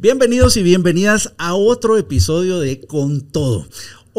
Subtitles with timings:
[0.00, 3.66] Bienvenidos y bienvenidas a otro episodio de Con Todo.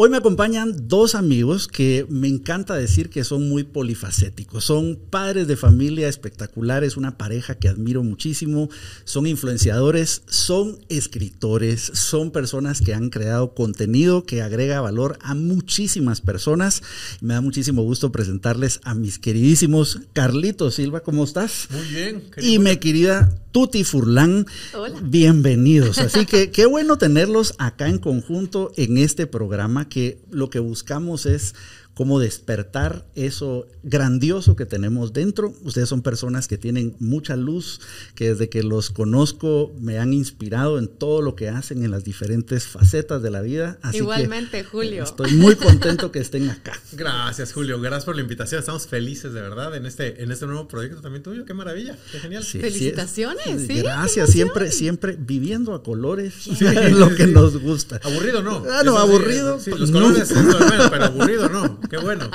[0.02, 4.64] Hoy me acompañan dos amigos que me encanta decir que son muy polifacéticos.
[4.64, 8.70] Son padres de familia espectaculares, una pareja que admiro muchísimo,
[9.04, 16.22] son influenciadores, son escritores, son personas que han creado contenido que agrega valor a muchísimas
[16.22, 16.82] personas.
[17.20, 21.68] Me da muchísimo gusto presentarles a mis queridísimos Carlitos Silva, ¿cómo estás?
[21.72, 22.24] Muy bien.
[22.40, 24.46] Y mi querida Tuti Furlan.
[24.72, 24.98] Hola.
[25.02, 25.98] Bienvenidos.
[25.98, 31.26] Así que qué bueno tenerlos acá en conjunto en este programa que lo que buscamos
[31.26, 31.54] es
[32.00, 35.52] cómo despertar eso grandioso que tenemos dentro.
[35.64, 37.78] Ustedes son personas que tienen mucha luz,
[38.14, 42.02] que desde que los conozco me han inspirado en todo lo que hacen en las
[42.02, 43.78] diferentes facetas de la vida.
[43.82, 45.04] Así Igualmente, que Julio.
[45.04, 46.72] Estoy muy contento que estén acá.
[46.92, 47.78] Gracias, Julio.
[47.78, 48.60] Gracias por la invitación.
[48.60, 51.44] Estamos felices, de verdad, en este, en este nuevo proyecto también tuyo.
[51.44, 51.98] Qué maravilla.
[52.12, 52.42] Qué genial.
[52.44, 56.46] Sí, Felicitaciones, sí, sí, Gracias, siempre, siempre viviendo a colores,
[56.92, 58.00] lo que nos gusta.
[58.02, 58.64] Aburrido no.
[58.70, 60.00] Ah, no, Eso aburrido, Sí, pues, los no.
[60.00, 61.89] colores, eso es bueno, pero aburrido no.
[61.90, 62.30] Qué bueno.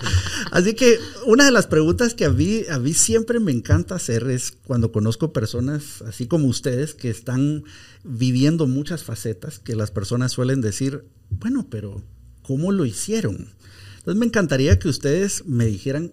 [0.51, 4.29] Así que una de las preguntas que a mí, a mí siempre me encanta hacer
[4.29, 7.63] es cuando conozco personas así como ustedes que están
[8.03, 12.03] viviendo muchas facetas, que las personas suelen decir, bueno, pero
[12.41, 13.53] ¿cómo lo hicieron?
[13.99, 16.11] Entonces me encantaría que ustedes me dijeran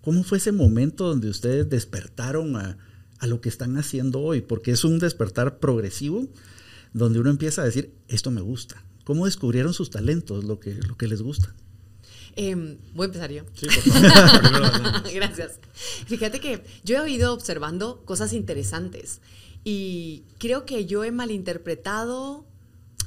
[0.00, 2.76] cómo fue ese momento donde ustedes despertaron a,
[3.20, 6.28] a lo que están haciendo hoy, porque es un despertar progresivo
[6.92, 8.84] donde uno empieza a decir, esto me gusta.
[9.04, 11.54] ¿Cómo descubrieron sus talentos, lo que, lo que les gusta?
[12.36, 13.44] Em, voy a empezar yo.
[13.54, 14.40] Sí, por favor.
[14.40, 15.02] Primero.
[15.14, 15.60] Gracias.
[16.06, 19.20] Fíjate que yo he ido observando cosas interesantes
[19.64, 22.46] y creo que yo he malinterpretado,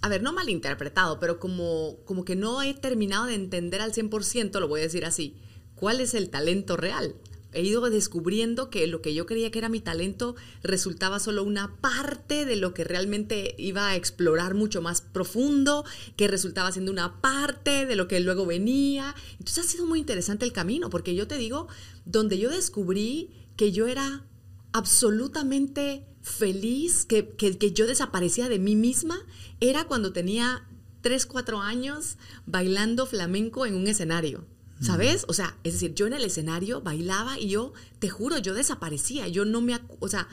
[0.02, 4.60] a ver, no malinterpretado, pero como, como que no he terminado de entender al 100%,
[4.60, 5.38] lo voy a decir así,
[5.76, 7.16] cuál es el talento real.
[7.54, 11.76] He ido descubriendo que lo que yo creía que era mi talento resultaba solo una
[11.78, 17.22] parte de lo que realmente iba a explorar mucho más profundo, que resultaba siendo una
[17.22, 19.16] parte de lo que luego venía.
[19.34, 21.68] Entonces ha sido muy interesante el camino, porque yo te digo,
[22.06, 24.26] donde yo descubrí que yo era
[24.72, 29.20] absolutamente feliz, que, que, que yo desaparecía de mí misma,
[29.60, 30.68] era cuando tenía
[31.02, 34.46] 3, 4 años bailando flamenco en un escenario.
[34.84, 35.26] ¿Sabes?
[35.28, 39.28] O sea, es decir, yo en el escenario bailaba y yo, te juro, yo desaparecía.
[39.28, 40.28] Yo no me, o sea,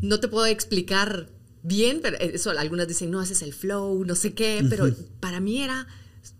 [0.00, 1.28] no te puedo explicar
[1.62, 4.86] bien, pero eso, algunas dicen, no, haces el flow, no sé qué, pero
[5.20, 5.86] para mí era,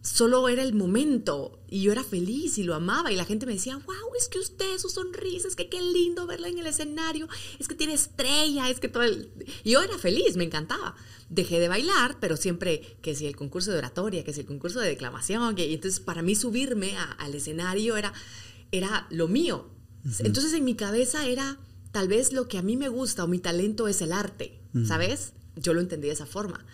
[0.00, 3.52] solo era el momento y yo era feliz y lo amaba y la gente me
[3.54, 7.28] decía, wow, es que usted, su sonrisa, es que qué lindo verla en el escenario,
[7.58, 9.30] es que tiene estrella, es que todo el...
[9.64, 10.94] Yo era feliz, me encantaba.
[11.28, 14.80] Dejé de bailar, pero siempre que si el concurso de oratoria, que si el concurso
[14.80, 18.12] de declamación, que, y entonces para mí subirme a- al escenario era,
[18.70, 19.70] era lo mío.
[20.18, 21.58] Entonces en mi cabeza era
[21.92, 25.32] tal vez lo que a mí me gusta o mi talento es el arte, ¿sabes?
[25.56, 26.64] Yo lo entendí de esa forma.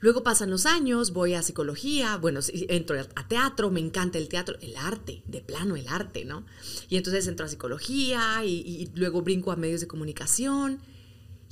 [0.00, 4.56] Luego pasan los años, voy a psicología, bueno, entro a teatro, me encanta el teatro,
[4.60, 6.44] el arte, de plano el arte, ¿no?
[6.88, 10.80] Y entonces entro a psicología y, luego brinco a medios de comunicación.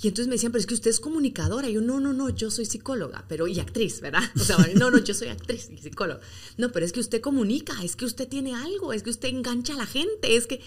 [0.02, 1.69] Y entonces me decían, pero es que usted es comunicadora.
[1.69, 4.22] Y yo, no, no, no, yo soy psicóloga, pero y actriz, ¿verdad?
[4.36, 6.20] O sea, no, no, yo soy actriz y psicóloga.
[6.56, 9.75] No, pero es que usted comunica, es que usted tiene algo, es que usted engancha
[9.75, 10.60] a la gente, es que...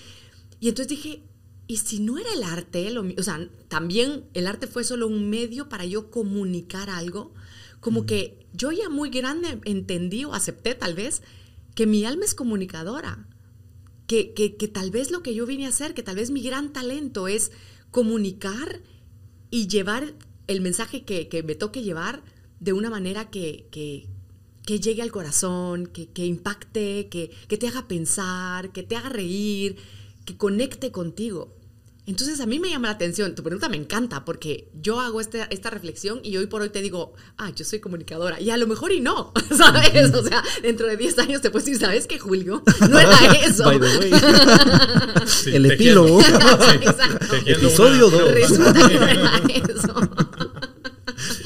[0.61, 1.21] Y entonces dije,
[1.67, 2.89] ¿y si no era el arte?
[2.91, 7.33] Lo o sea, también el arte fue solo un medio para yo comunicar algo.
[7.85, 11.21] Como que yo ya muy grande entendí o acepté tal vez
[11.75, 13.27] que mi alma es comunicadora
[14.07, 16.41] que, que, que tal vez lo que yo vine a hacer, que tal vez mi
[16.41, 17.51] gran talento es
[17.91, 18.81] comunicar
[19.51, 20.15] y llevar
[20.47, 22.23] el mensaje que, que me toque llevar
[22.59, 24.07] de una manera que, que,
[24.65, 29.09] que llegue al corazón, que, que impacte, que, que te haga pensar, que te haga
[29.09, 29.75] reír,
[30.25, 31.54] que conecte contigo.
[32.07, 35.47] Entonces a mí me llama la atención, tu pregunta me encanta porque yo hago este,
[35.49, 38.67] esta reflexión y hoy por hoy te digo, ah, yo soy comunicadora y a lo
[38.67, 40.13] mejor y no, ¿sabes?
[40.13, 42.61] O sea, dentro de 10 años te puedes decir, ¿sabes qué, Julio?
[42.89, 43.63] No era eso.
[43.63, 44.11] By the way.
[45.25, 46.19] Sí, El epílogo.
[46.21, 47.35] Exacto.
[47.45, 48.31] Episodio una- dos.
[48.33, 50.09] Resulta que no era eso.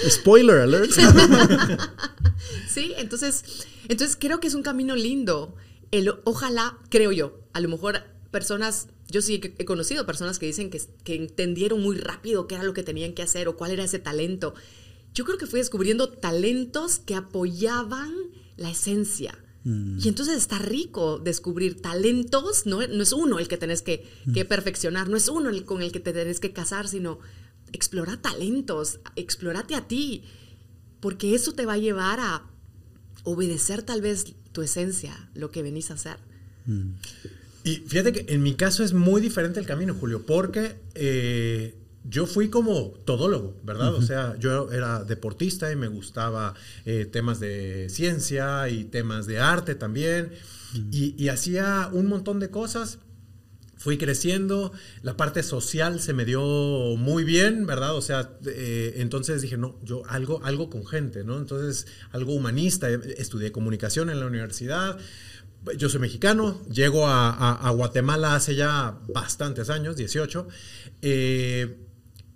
[0.09, 0.91] Spoiler alert.
[2.67, 3.43] Sí, entonces,
[3.87, 5.55] entonces creo que es un camino lindo.
[5.91, 10.45] El, ojalá, creo yo, a lo mejor personas, yo sí he, he conocido personas que
[10.45, 13.71] dicen que, que entendieron muy rápido qué era lo que tenían que hacer o cuál
[13.71, 14.53] era ese talento.
[15.13, 18.13] Yo creo que fui descubriendo talentos que apoyaban
[18.57, 19.37] la esencia.
[19.65, 24.43] Y entonces está rico descubrir talentos, no, no es uno el que tenés que, que
[24.43, 27.19] perfeccionar, no es uno el con el que te tenés que casar, sino
[27.71, 30.23] explorar talentos, explórate a ti,
[31.01, 32.49] porque eso te va a llevar a
[33.23, 36.17] obedecer tal vez tu esencia, lo que venís a hacer.
[37.63, 41.75] Y fíjate que en mi caso es muy diferente el camino, Julio, porque eh,
[42.05, 43.93] yo fui como todólogo, ¿verdad?
[43.93, 46.53] O sea, yo era deportista y me gustaba
[46.85, 50.31] eh, temas de ciencia y temas de arte también.
[50.91, 52.99] y, hacía un montón de cosas.
[53.79, 54.73] Fui creciendo,
[55.03, 56.41] la parte social se me dio
[56.97, 57.95] muy bien, ¿verdad?
[57.95, 61.37] O sea, eh, entonces dije, no, yo algo, algo con gente, ¿no?
[61.37, 64.99] Entonces, algo humanista, estudié comunicación en la universidad,
[65.77, 70.47] yo soy mexicano, llego a, Guatemala hace ya bastantes años, 18,
[71.01, 71.77] eh,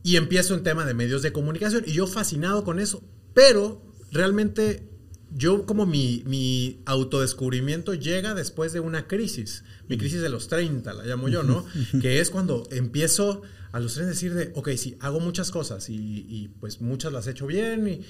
[0.04, 3.04] y empiezo en tema de medios de comunicación y yo fascinado con eso,
[3.34, 3.82] pero
[4.12, 4.90] realmente
[5.36, 10.94] yo como mi, mi autodescubrimiento llega después de una crisis, mi crisis de los 30,
[10.94, 11.66] la llamo yo, ¿no?
[12.02, 13.42] que es cuando empiezo
[13.72, 17.26] a los tres decir de, ok, sí, hago muchas cosas y, y pues muchas las
[17.26, 18.02] he hecho bien, y,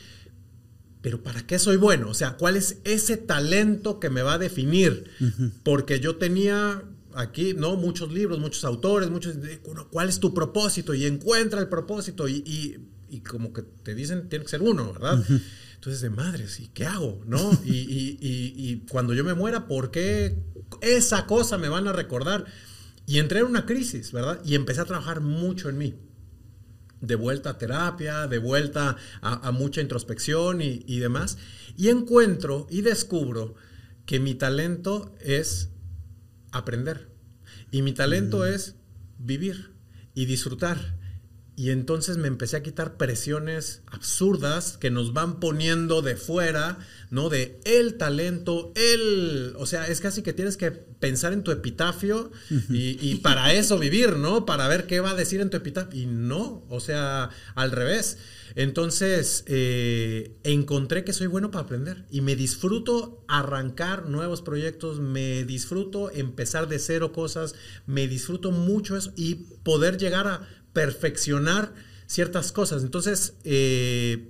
[1.04, 2.10] pero ¿para qué soy bueno?
[2.10, 5.12] O sea, ¿cuál es ese talento que me va a definir?
[5.62, 6.82] Porque yo tenía
[7.14, 7.76] aquí, ¿no?
[7.76, 9.36] Muchos libros, muchos autores, muchos...
[9.92, 10.94] ¿Cuál es tu propósito?
[10.94, 12.80] Y encuentra el propósito y,
[13.28, 15.22] como que te dicen, tiene que ser uno, ¿verdad?
[15.76, 17.22] Entonces, de madres, ¿y qué hago?
[17.28, 17.52] ¿No?
[17.66, 20.38] Y, y, cuando yo me muera, ¿por qué
[20.80, 22.46] esa cosa me van a recordar?
[23.06, 24.40] Y entré en una crisis, ¿verdad?
[24.46, 25.96] Y empecé a trabajar mucho en mí.
[27.04, 31.38] De vuelta a terapia, de vuelta a, mucha introspección y, y demás.
[31.78, 33.56] Y encuentro y descubro
[34.06, 35.70] que mi talento es
[36.52, 37.10] aprender.
[37.72, 38.54] Y mi talento mm.
[38.54, 38.76] es
[39.18, 39.72] vivir
[40.14, 41.03] y disfrutar.
[41.56, 46.80] Y entonces me empecé a quitar presiones absurdas que nos van poniendo de fuera,
[47.12, 47.30] ¿no?
[47.30, 49.54] De el talento, el...
[49.58, 52.32] O sea, es casi que tienes que pensar en tu epitafio
[52.70, 54.48] y, para eso vivir, ¿no?
[54.48, 56.02] Para ver qué va a decir en tu epitafio.
[56.02, 58.18] Y no, o sea, al revés.
[58.56, 65.44] Entonces, eh, encontré que soy bueno para aprender y me disfruto arrancar nuevos proyectos, me
[65.44, 67.54] disfruto empezar de cero cosas,
[67.86, 71.74] me disfruto mucho eso y poder llegar a perfeccionar
[72.08, 72.84] ciertas cosas.
[72.84, 74.30] Entonces, eh,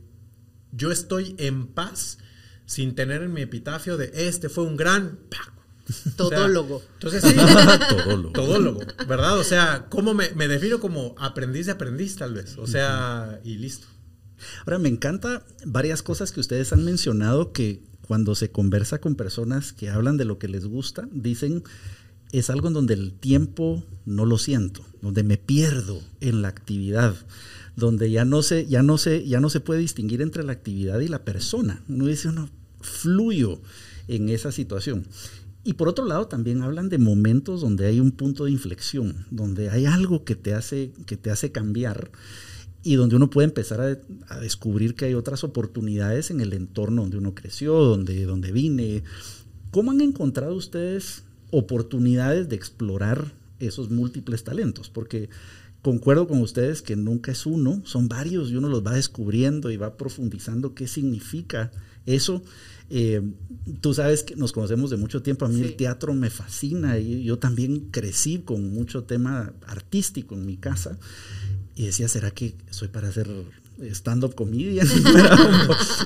[0.72, 2.20] yo estoy en paz
[2.66, 5.20] sin tener en mi epitafio de este fue un gran...
[6.16, 6.82] Todólogo.
[6.94, 7.36] entonces sí,
[7.90, 8.32] todólogo.
[8.32, 9.38] todólogo, ¿verdad?
[9.38, 12.58] O sea, ¿cómo me, me, defino como aprendiz de aprendiz tal vez?
[12.58, 13.88] O sea, y listo.
[14.66, 19.74] Ahora, me encanta varias cosas que ustedes han mencionado que cuando se conversa con personas
[19.74, 21.64] que hablan de lo que les gusta, dicen,
[22.34, 27.16] es algo en donde el tiempo no lo siento, donde me pierdo en la actividad,
[27.76, 31.00] donde ya no se, ya no se, ya no se puede distinguir entre la actividad
[31.00, 31.84] y la persona.
[31.88, 32.50] Uno dice, uno
[32.82, 33.62] fluyo
[34.08, 35.06] en esa situación.
[35.64, 39.70] Y por otro lado, también hablan de momentos donde hay un punto de inflexión, donde
[39.70, 42.12] hay algo que te hace, que te hace cambiar
[42.84, 43.80] y donde uno puede empezar
[44.28, 49.04] a, descubrir que hay otras oportunidades en el entorno donde uno creció, donde, donde vine.
[49.72, 55.30] ¿Cómo han encontrado ustedes oportunidades de explorar esos múltiples talentos, porque
[55.84, 59.78] concuerdo con ustedes que nunca es uno, son varios y uno los va descubriendo y
[59.78, 61.72] va profundizando qué significa
[62.08, 62.42] eso.
[62.90, 63.22] Eh,
[63.82, 67.24] tú sabes que nos conocemos de mucho tiempo, a mí el teatro me fascina y
[67.24, 70.98] yo también crecí con mucho tema artístico en mi casa
[71.76, 73.30] y decía, ¿será que soy para hacer
[73.92, 74.88] stand-up comedian?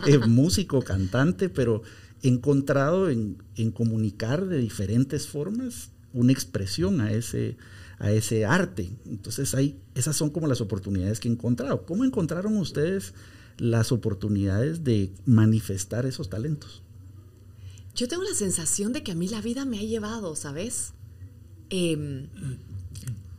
[0.05, 1.83] Eh, músico, cantante, pero
[2.21, 3.37] encontrado en,
[3.73, 7.57] comunicar de diferentes formas una expresión a ese,
[7.99, 8.91] a ese arte.
[9.05, 11.85] Entonces, hay, esas son como las oportunidades que he encontrado.
[11.85, 13.13] ¿Cómo encontraron ustedes
[13.57, 16.81] las oportunidades de manifestar esos talentos?
[17.95, 20.93] Yo tengo la sensación de que a mí la vida me ha llevado, ¿sabes?
[21.69, 22.27] Em,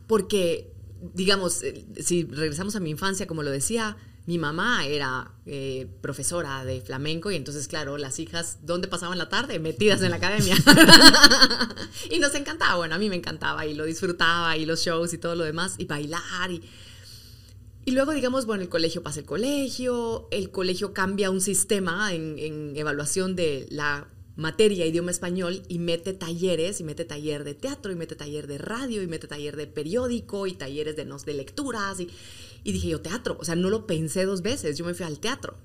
[0.07, 0.71] porque,
[1.15, 3.97] digamos, eh, si regresamos a mi infancia, como lo decía,
[4.29, 9.27] mi mamá era eh, profesora de flamenco y entonces, claro, las hijas, ¿dónde pasaban la
[9.27, 9.57] tarde?
[9.57, 10.55] Metidas en la academia.
[12.11, 15.17] y nos encantaba, bueno, a mí me encantaba y lo disfrutaba y los shows y
[15.17, 16.61] todo lo demás y bailar y...
[17.85, 22.37] Y luego, digamos, bueno, el colegio pasa el colegio, el colegio cambia un sistema en,
[22.37, 24.05] en evaluación de la
[24.39, 28.57] materia idioma español y mete talleres, y mete taller de teatro, y mete taller de
[28.57, 32.09] radio, y mete taller de periódico, y talleres de, de lecturas, y,
[32.63, 35.19] y dije yo, teatro, o sea, no lo pensé dos veces, yo me fui al
[35.19, 35.57] teatro.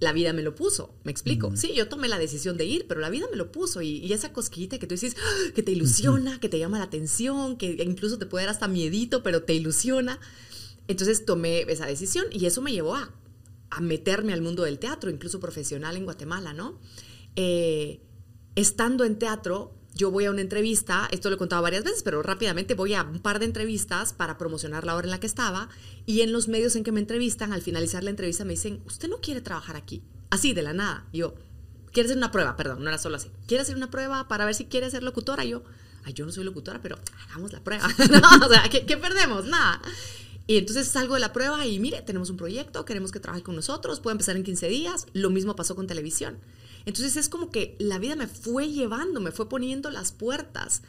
[0.00, 1.54] La vida me lo puso, me explico.
[1.54, 3.82] Sí, yo tomé la decisión de ir, pero la vida me lo puso.
[3.82, 5.52] Y, esa cosquillita que tú dices, ¡ah!
[5.54, 9.22] que te ilusiona, que te llama la atención, que incluso te puede dar hasta miedito,
[9.22, 10.18] pero te ilusiona.
[10.88, 13.14] Entonces tomé esa decisión y eso me llevó a,
[13.70, 16.80] a meterme al mundo del teatro, incluso profesional en Guatemala, ¿no?
[17.36, 18.00] Eh,
[18.56, 22.22] estando en teatro, yo voy a una entrevista, esto lo he contado varias veces, pero
[22.22, 25.68] rápidamente voy a un par de entrevistas para promocionar la hora en la que estaba
[26.06, 29.08] y en los medios en que me entrevistan, al finalizar la entrevista me dicen, usted
[29.08, 31.06] no quiere trabajar aquí, así de la nada.
[31.12, 31.34] yo,
[31.92, 34.54] quiere hacer una prueba, perdón, no era solo así, quiere hacer una prueba para ver
[34.54, 35.44] si quiere ser locutora.
[35.44, 35.62] yo,
[36.04, 37.86] ay, yo no soy locutora, pero hagamos la prueba.
[38.46, 39.44] o sea, ¿qué, perdemos?
[39.44, 39.80] Nada.
[40.46, 43.54] Y entonces salgo de la prueba y mire, tenemos un proyecto, queremos que trabaje con
[43.54, 45.06] nosotros, puede empezar en 15 días.
[45.12, 46.38] Lo mismo pasó con televisión.
[46.84, 50.82] Entonces es como que la vida me fue llevando, me fue poniendo las puertas.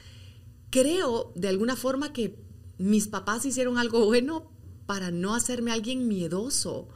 [0.70, 2.38] Creo de alguna forma que
[2.78, 4.52] mis papás hicieron algo bueno
[4.86, 6.88] para no hacerme alguien miedoso.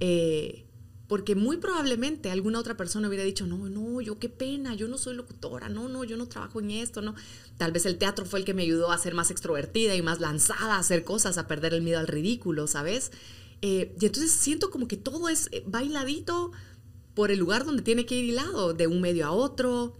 [0.00, 0.64] Eh,
[1.06, 4.96] porque muy probablemente alguna otra persona hubiera dicho, no, no, yo qué pena, yo no
[4.96, 7.14] soy locutora, no, no, yo no trabajo en esto, no.
[7.58, 10.20] Tal vez el teatro fue el que me ayudó a ser más extrovertida y más
[10.20, 13.12] lanzada a hacer cosas, a perder el miedo al ridículo, ¿sabes?
[13.60, 16.52] Eh, y entonces siento como que todo es eh, bailadito
[17.14, 19.94] por el lugar donde tiene que ir hilado, de un medio a otro.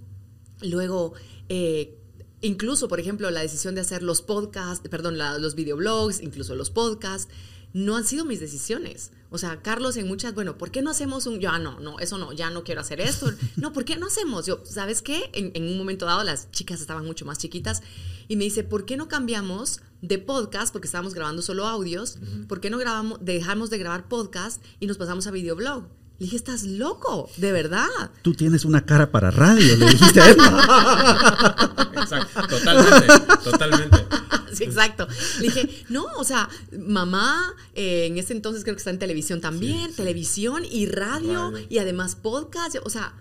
[0.63, 1.15] Luego,
[1.49, 1.99] eh,
[2.41, 7.29] incluso, por ejemplo, la decisión de hacer los podcasts, perdón, los videoblogs, incluso los podcasts
[7.75, 9.11] no han sido mis decisiones.
[9.31, 12.19] O sea, Carlos en muchas, bueno, ¿por qué no hacemos un, ya no, no, eso
[12.19, 13.31] no, ya no quiero hacer esto.
[13.57, 14.47] No, ¿por qué no hacemos?
[14.47, 15.31] Yo, ¿sabes qué?
[15.33, 17.83] En, un momento dado las chicas estaban mucho más chiquitas
[18.29, 20.73] y me dice, ¿por qué no cambiamos de podcast?
[20.73, 22.19] Porque estábamos grabando solo audios.
[22.47, 25.89] ¿Por qué no grabamos, dejamos de grabar podcast y nos pasamos a videoblog?
[26.19, 27.89] Le dije, estás loco, de verdad.
[28.23, 30.37] Tú tienes una cara para radio, le dijiste a él.
[32.01, 33.07] Exacto, totalmente,
[33.43, 34.07] totalmente.
[34.53, 35.09] Sí, exacto.
[35.41, 39.41] Le dije, no, o sea, mamá, eh, en ese entonces creo que está en televisión
[39.41, 42.77] también, televisión y radio, y además podcast.
[42.85, 43.15] O sea,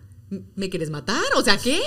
[0.56, 1.24] ¿me quieres matar?
[1.36, 1.82] O sea, ¿qué?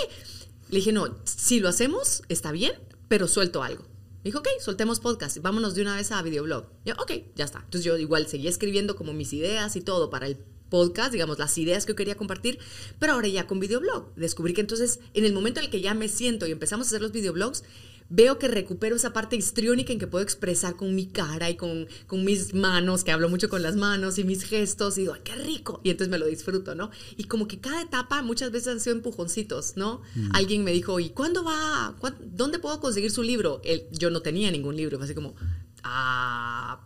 [0.70, 2.72] Le dije, no, si lo hacemos, está bien,
[3.06, 3.84] pero suelto algo.
[4.24, 6.66] Me dijo, ok, soltemos podcast, vámonos de una vez a videoblog.
[6.84, 7.60] Yo, ok, ya está.
[7.60, 11.56] Entonces yo igual seguía escribiendo como mis ideas y todo para el podcast, digamos, las
[11.58, 12.58] ideas que yo quería compartir,
[12.98, 14.14] pero ahora ya con videoblog.
[14.14, 16.88] Descubrí que entonces, en el momento en el que ya me siento y empezamos a
[16.88, 17.62] hacer los videoblogs,
[18.08, 21.88] veo que recupero esa parte histriónica en que puedo expresar con mi cara y con,
[22.06, 25.34] con mis manos, que hablo mucho con las manos y mis gestos, y digo, qué
[25.34, 25.80] rico!
[25.82, 26.90] Y entonces me lo disfruto, ¿no?
[27.16, 30.02] Y como que cada etapa muchas veces han sido empujoncitos, ¿no?
[30.14, 30.30] Mm.
[30.34, 31.96] Alguien me dijo, ¿y cuándo va?
[32.20, 33.60] ¿Dónde puedo conseguir su libro?
[33.92, 35.34] yo no tenía ningún libro, fue así como,
[35.82, 36.80] ah,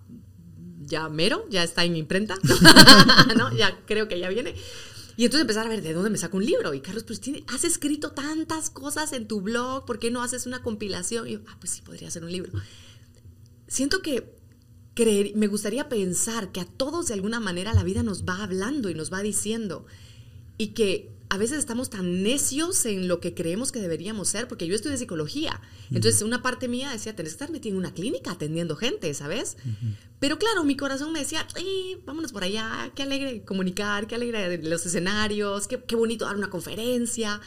[0.90, 2.36] ya mero, ya está en imprenta,
[3.36, 3.56] ¿no?
[3.56, 4.54] Ya creo que ya viene.
[5.16, 6.74] Y entonces empezar a ver de dónde me saco un libro.
[6.74, 10.46] Y Carlos, pues tiene, has escrito tantas cosas en tu blog, ¿por qué no haces
[10.46, 11.28] una compilación?
[11.28, 12.52] Y yo, ah, pues sí, podría ser un libro.
[13.68, 14.34] Siento que
[14.94, 18.90] creer, me gustaría pensar que a todos de alguna manera la vida nos va hablando
[18.90, 19.86] y nos va diciendo.
[20.58, 24.66] Y que a veces estamos tan necios en lo que creemos que deberíamos ser, porque
[24.66, 25.60] yo estudié psicología.
[25.92, 29.56] Entonces, una parte mía decía, tenés que estar metido en una clínica atendiendo gente, ¿sabes?
[30.18, 31.46] Pero claro, mi corazón me decía,
[32.04, 36.50] vámonos por allá, qué alegre comunicar, qué alegre los escenarios, qué, qué bonito dar una
[36.50, 37.40] conferencia.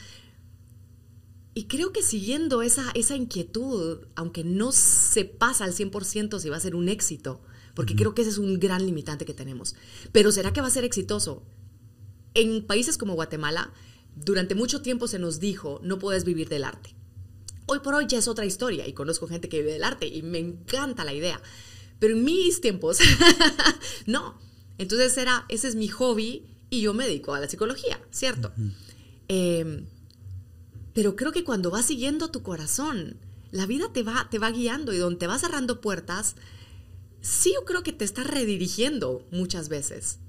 [1.53, 6.55] Y creo que siguiendo esa, esa inquietud, aunque no se pasa al 100% si va
[6.55, 7.41] a ser un éxito,
[7.73, 9.75] porque creo que ese es un gran limitante que tenemos.
[10.13, 11.43] Pero ¿será que va a ser exitoso?
[12.33, 13.71] En países como Guatemala,
[14.15, 16.95] durante mucho tiempo se nos dijo, no puedes vivir del arte.
[17.65, 20.21] Hoy por hoy ya es otra historia y conozco gente que vive del arte y
[20.21, 21.41] me encanta la idea.
[21.99, 22.99] Pero en mis tiempos,
[24.05, 24.37] no.
[24.77, 28.51] Entonces era, ese es mi hobby y yo me dedico a la psicología, ¿cierto?
[29.27, 29.85] Em,
[30.93, 33.17] pero creo que cuando vas siguiendo tu corazón,
[33.51, 36.35] la vida te va, te va guiando y donde te va cerrando puertas,
[37.21, 40.19] sí yo creo que te está redirigiendo muchas veces.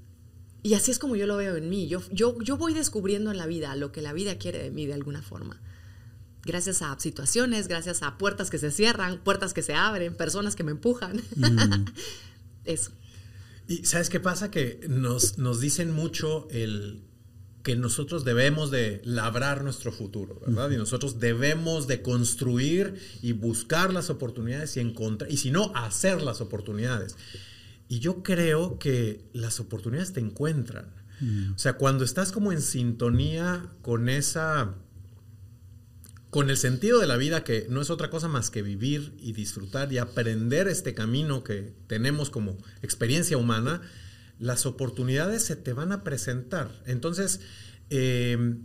[0.65, 1.87] Y así es como yo lo veo en mí.
[1.87, 4.87] Yo, yo, yo voy descubriendo en la vida lo que la vida quiere de mí
[4.87, 5.61] de alguna forma.
[6.43, 10.63] Gracias a situaciones, gracias a puertas que se cierran, puertas que se abren, personas que
[10.63, 11.21] me empujan.
[11.35, 11.85] Mm.
[12.65, 12.89] Eso.
[13.67, 14.49] Y sabes qué pasa?
[14.49, 17.03] Que nos, nos dicen mucho el
[17.61, 20.71] que nosotros debemos de labrar nuestro futuro, ¿verdad?
[20.71, 26.23] Y nosotros debemos de construir y buscar las oportunidades y encontrar, y si no, hacer
[26.23, 27.15] las oportunidades.
[27.87, 30.93] Y yo creo que las oportunidades te encuentran.
[31.19, 31.53] Mm.
[31.53, 34.75] O sea, cuando estás como en sintonía con esa,
[36.29, 39.33] con el sentido de la vida que no es otra cosa más que vivir y
[39.33, 43.81] disfrutar y aprender este camino que tenemos como experiencia humana,
[44.39, 46.71] las oportunidades se te van a presentar.
[46.85, 47.39] Entonces,
[47.89, 48.63] em,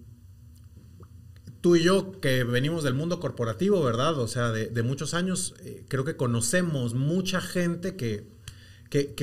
[1.60, 4.18] tú y yo que venimos del mundo corporativo, ¿verdad?
[4.18, 8.26] O sea, de, muchos años, eh, creo que conocemos mucha gente que
[8.90, 9.14] que,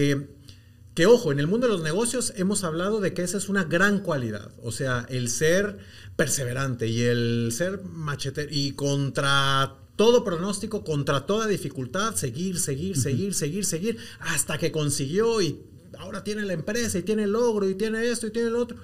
[0.95, 3.65] que, ojo, en el mundo de los negocios hemos hablado de que esa es una
[3.65, 5.77] gran cualidad, o sea, el ser
[6.15, 13.33] perseverante y el ser machetero y contra todo pronóstico, contra toda dificultad, seguir, seguir, seguir,
[13.33, 15.61] seguir, seguir, hasta que consiguió y
[15.99, 18.77] ahora tiene la empresa y tiene el logro y tiene esto y tiene lo otro.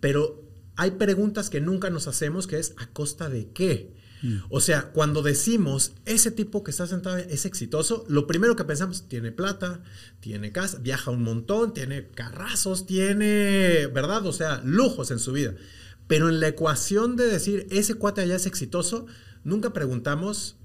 [0.00, 0.42] Pero
[0.76, 3.94] hay preguntas que nunca nos hacemos que es ¿a costa de qué?
[4.48, 9.06] O sea, cuando decimos ese tipo que está sentado es exitoso, lo primero que pensamos,
[9.08, 9.82] tiene plata,
[10.20, 14.24] tiene casa, viaja un montón, tiene carrazos, tiene, ¿verdad?
[14.26, 15.54] O sea, lujos en su vida.
[16.06, 19.06] Pero en la ecuación de decir ese cuate allá es exitoso,
[19.42, 20.56] nunca preguntamos,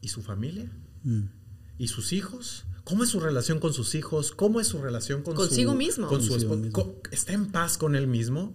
[0.00, 0.70] ¿y su familia?
[1.04, 1.24] Mm.
[1.78, 2.64] y sus hijos?
[2.84, 4.32] ¿Cómo es su relación con sus hijos?
[4.32, 6.06] ¿Cómo es su relación con Consigo su, mismo.
[6.06, 7.00] Con Consigo mismo.
[7.10, 8.54] ¿Está en paz con él mismo?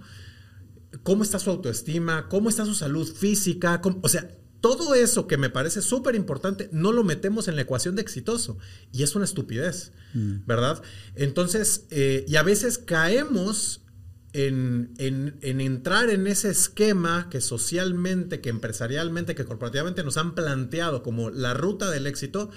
[1.04, 2.28] ¿Cómo está su autoestima?
[2.30, 3.82] ¿Cómo está su salud física?
[3.82, 4.30] ¿Cómo- o sea,
[4.62, 8.58] todo eso que me parece súper importante no lo metemos en la ecuación de exitoso.
[8.92, 10.82] Y es una estupidez, ¿verdad?
[11.16, 13.82] Entonces, eh, y a veces caemos
[14.34, 20.36] en, en- en entrar en ese esquema que socialmente, que empresarialmente, que corporativamente nos han
[20.36, 22.50] planteado como la ruta del éxito,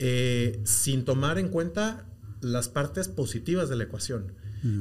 [0.00, 2.04] eh, sin tomar en cuenta
[2.40, 4.32] las partes positivas de la ecuación.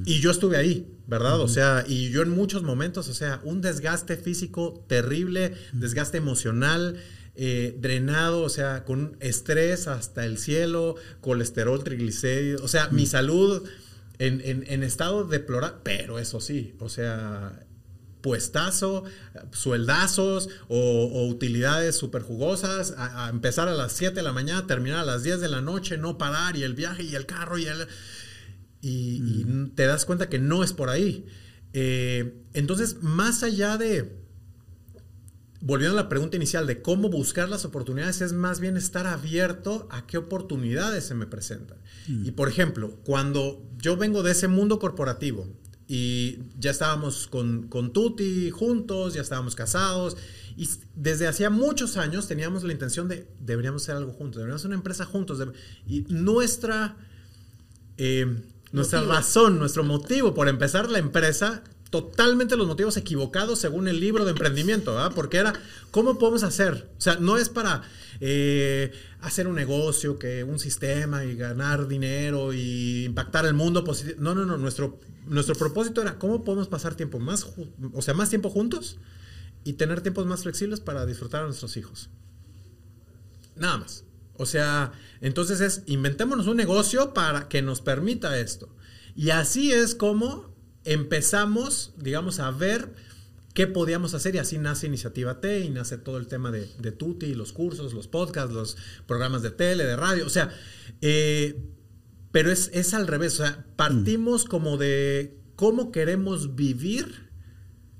[0.05, 1.39] Y yo estuve ahí, ¿verdad?
[1.39, 6.97] O sea, y yo en muchos momentos, o sea, un desgaste físico terrible, desgaste emocional,
[7.35, 13.63] eh, drenado, o sea, con estrés hasta el cielo, colesterol, triglicéridos, o sea, mi salud
[14.17, 17.63] en, en- en estado deplorable, pero eso sí, o sea,
[18.21, 19.03] puestazo,
[19.51, 24.67] sueldazos o, o utilidades súper jugosas, a, a empezar a las 7 de la mañana,
[24.67, 27.57] terminar a las 10 de la noche, no parar y el viaje y el carro
[27.57, 27.87] y el...
[28.79, 31.25] Y, y te das cuenta que no es por ahí.
[31.73, 34.17] Eh, entonces, más allá de,
[35.61, 39.87] volviendo a la pregunta inicial de cómo buscar las oportunidades, es más bien estar abierto
[39.91, 41.77] a qué oportunidades se me presentan.
[42.07, 45.47] Y por ejemplo, cuando yo vengo de ese mundo corporativo
[45.87, 50.17] y ya estábamos con, con Tuti juntos, ya estábamos casados,
[50.57, 54.69] y desde hacía muchos años teníamos la intención de deberíamos hacer algo juntos, deberíamos hacer
[54.69, 55.39] una empresa juntos.
[55.87, 56.97] y nuestra
[57.97, 58.25] eh,
[58.71, 59.15] nuestra Motivo.
[59.15, 64.31] razón, nuestro motivo por empezar la empresa, totalmente los motivos equivocados según el libro de
[64.31, 65.13] emprendimiento, ¿verdad?
[65.15, 65.53] Porque era,
[65.91, 66.89] ¿cómo podemos hacer?
[66.97, 67.83] O sea, no es para
[68.19, 74.17] eh, hacer un negocio, que un sistema y ganar dinero y impactar el mundo positivo.
[74.19, 77.47] No, no, no, nuestro, nuestro propósito era, ¿cómo podemos pasar tiempo más,
[77.93, 78.97] o sea, más tiempo juntos
[79.63, 82.09] y tener tiempos más flexibles para disfrutar a nuestros hijos?
[83.55, 84.03] Nada más.
[84.35, 88.69] O sea, entonces es, inventémonos un negocio para que nos permita esto.
[89.15, 92.93] Y así es como empezamos, digamos, a ver
[93.57, 96.91] qué podíamos hacer y así nace Iniciativa T y nace todo el tema de, de
[96.91, 100.27] Tuti, los cursos, los podcasts, los programas de tele, de radio.
[100.27, 100.51] O sea,
[101.01, 101.59] eh,
[102.31, 103.39] pero es, es al revés.
[103.39, 107.31] O sea, partimos como de cómo queremos vivir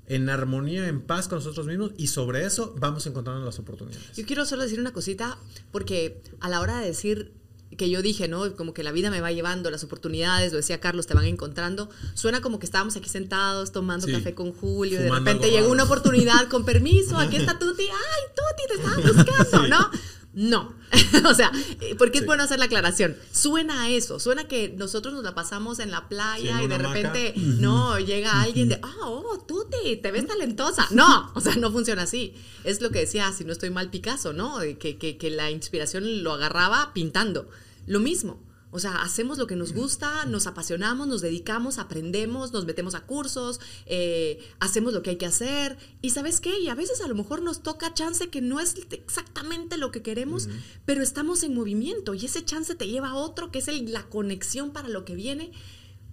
[0.06, 4.16] en armonía, en paz con nosotros mismos y sobre eso vamos encontrando las oportunidades.
[4.16, 5.38] Yo quiero solo decir una cosita,
[5.72, 7.32] porque a la hora de decir
[7.76, 8.54] que yo dije, ¿no?
[8.56, 11.90] Como que la vida me va llevando, las oportunidades, lo decía Carlos, te van encontrando.
[12.14, 14.12] Suena como que estábamos aquí sentados tomando Sí.
[14.12, 18.22] café con Julio, y de repente llegó una oportunidad, con permiso, aquí está Tuti, ay,
[18.34, 19.90] Tuti, te estaba buscando, ¿no?
[20.38, 20.72] No,
[21.28, 23.16] o sea, eh, porque es bueno hacer la aclaración.
[23.32, 27.34] Suena a eso, suena que nosotros nos la pasamos en la playa y de repente,
[27.34, 30.86] no, llega alguien de, ah, oh, Tuti, te ves talentosa.
[30.92, 32.34] No, o sea, no funciona así.
[32.62, 34.60] Es lo que decía, si no estoy mal, Picasso, ¿no?
[34.78, 37.48] Que, que, que la inspiración lo agarraba pintando.
[37.88, 38.38] Lo mismo.
[38.70, 43.06] O sea, hacemos lo que nos gusta, nos apasionamos, nos dedicamos, aprendemos, nos metemos a
[43.06, 45.78] cursos, eh, hacemos lo que hay que hacer.
[46.02, 48.74] Y sabes qué, y a veces a lo mejor nos toca chance que no es
[48.90, 50.48] exactamente lo que queremos,
[50.84, 54.02] pero estamos en movimiento y ese chance te lleva a otro, que es el- la
[54.08, 55.52] conexión para lo que viene.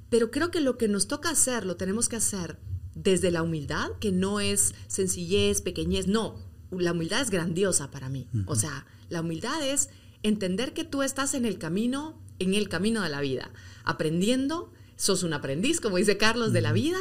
[0.10, 2.58] Pero creo que lo que nos toca hacer, lo tenemos que hacer
[2.94, 6.39] desde la humildad, que no es sencillez, pequeñez, no.
[6.72, 8.30] La humildad es grandiosa para mí.
[8.48, 9.89] O sea, la humildad es
[10.24, 13.52] entender que tú estás en el camino, en el camino de la vida,
[13.84, 16.98] aprendiendo, sos un aprendiz, como dice Carlos, de la vida,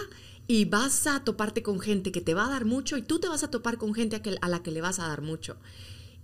[0.47, 3.29] y vas a toparte con gente que te va a dar mucho y tú te
[3.29, 5.57] vas a topar con gente a, que- a la que le vas a dar mucho.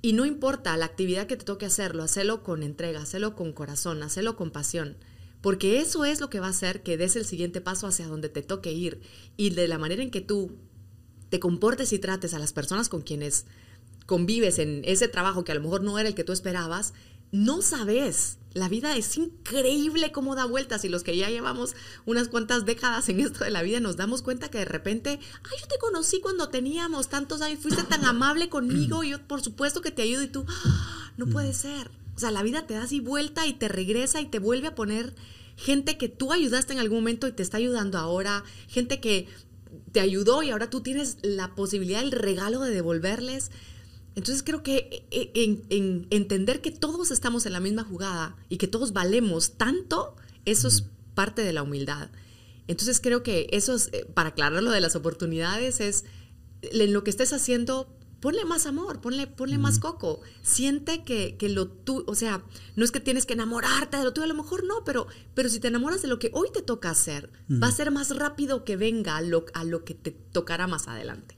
[0.03, 4.03] Y no importa la actividad que te toque hacerlo, hacelo con entrega, hacelo con corazón,
[4.03, 4.97] hacelo con pasión.
[5.41, 8.29] Porque eso es lo que va a hacer que des el siguiente paso hacia donde
[8.29, 9.01] te toque ir.
[9.37, 10.57] Y de la manera en que tú
[11.31, 13.47] te comportes y trates a las personas con quienes
[14.07, 16.93] convives en ese trabajo que a lo mejor no era el que tú esperabas,
[17.33, 18.39] no sabes.
[18.53, 23.09] La vida es increíble cómo da vueltas y los que ya llevamos unas cuantas décadas
[23.09, 26.21] en esto de la vida nos damos cuenta que de repente, ay, yo te conocí
[26.21, 30.25] cuando teníamos tantos años, fuiste tan amable conmigo y yo por supuesto que te ayudo
[30.25, 31.93] y tú, "Ah, no puede ser.
[32.17, 34.75] O sea, la vida te da así vuelta y te regresa y te vuelve a
[34.75, 35.15] poner
[35.57, 39.29] gente que tú ayudaste en algún momento y te está ayudando ahora, gente que
[39.93, 43.51] te ayudó y ahora tú tienes la posibilidad, el regalo de devolverles.
[44.15, 48.57] Entonces creo que eh, en, en entender que todos estamos en la misma jugada y
[48.57, 52.11] que todos valemos tanto, eso es parte de la humildad.
[52.67, 56.05] Entonces creo que eso es, eh, para aclarar lo de las oportunidades, es
[56.63, 57.89] en lo que estés haciendo,
[58.21, 60.21] ponle más amor, ponle, ponle más coco.
[60.43, 62.45] Siente que, que lo tú, o sea,
[62.77, 65.49] no es que tienes que enamorarte de lo tuyo, a lo mejor no, pero, pero
[65.49, 68.65] si te enamoras de lo que hoy te toca hacer, va a ser más rápido
[68.65, 71.37] que venga a lo, a lo que te tocará más adelante.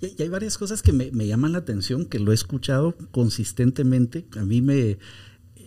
[0.00, 4.26] Y, hay varias cosas que me, me llaman la atención, que lo he escuchado consistentemente.
[4.36, 4.78] A mí me...
[4.80, 4.98] eh,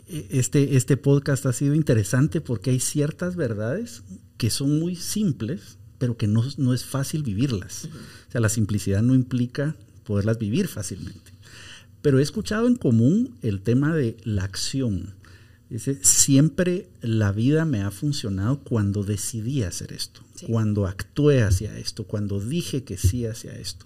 [0.07, 4.03] este, este podcast ha sido interesante porque hay ciertas verdades
[4.37, 7.85] que son muy simples, pero que no, no es fácil vivirlas.
[8.27, 11.31] O sea, la simplicidad no implica poderlas vivir fácilmente.
[12.01, 15.13] Pero he escuchado en común el tema de la acción.
[15.69, 22.03] Dice, siempre la vida me ha funcionado cuando decidí hacer esto, cuando actué hacia esto,
[22.03, 23.85] cuando dije que sí hacia esto.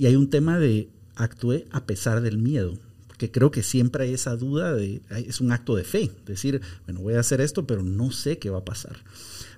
[0.00, 4.14] Y hay un tema de actué a pesar del miedo, porque creo que siempre hay
[4.14, 7.82] esa duda de, es un acto de fe, decir, bueno, voy a hacer esto, pero
[7.82, 8.96] no sé qué va a pasar.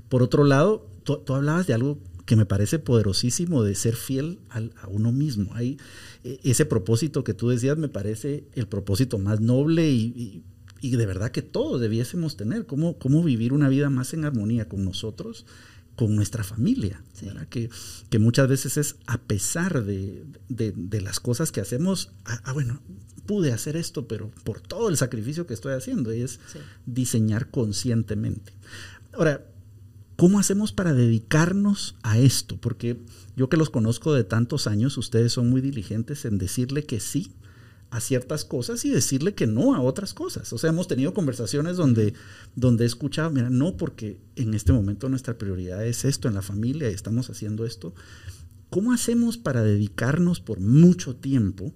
[0.08, 4.88] Por otro lado, tú, hablabas de algo que me parece poderosísimo de ser fiel a
[4.88, 5.54] uno mismo.
[5.54, 5.78] Hay
[6.24, 10.42] e, ese propósito que tú decías me parece el propósito más noble y,
[10.80, 14.84] de verdad que todos debiésemos tener, cómo, cómo vivir una vida más en armonía con
[14.84, 15.46] nosotros,
[15.96, 17.02] con nuestra familia,
[17.50, 17.70] que,
[18.08, 20.24] que, muchas veces es a pesar de,
[21.02, 22.80] las cosas que hacemos, ah, ah, bueno,
[23.26, 26.40] pude hacer esto, pero por todo el sacrificio que estoy haciendo, y es
[26.86, 28.52] diseñar conscientemente.
[29.12, 29.44] Ahora,
[30.16, 32.56] ¿cómo hacemos para dedicarnos a esto?
[32.56, 32.98] Porque
[33.36, 37.32] yo que los conozco de tantos años, ustedes son muy diligentes en decirle que sí
[37.92, 40.50] a ciertas cosas y decirle que no a otras cosas.
[40.54, 42.14] O sea, hemos tenido conversaciones donde,
[42.56, 46.40] donde he escuchado, mira, no, porque en este momento nuestra prioridad es esto en la
[46.40, 47.94] familia y estamos haciendo esto.
[48.70, 51.74] ¿Cómo hacemos para dedicarnos por mucho tiempo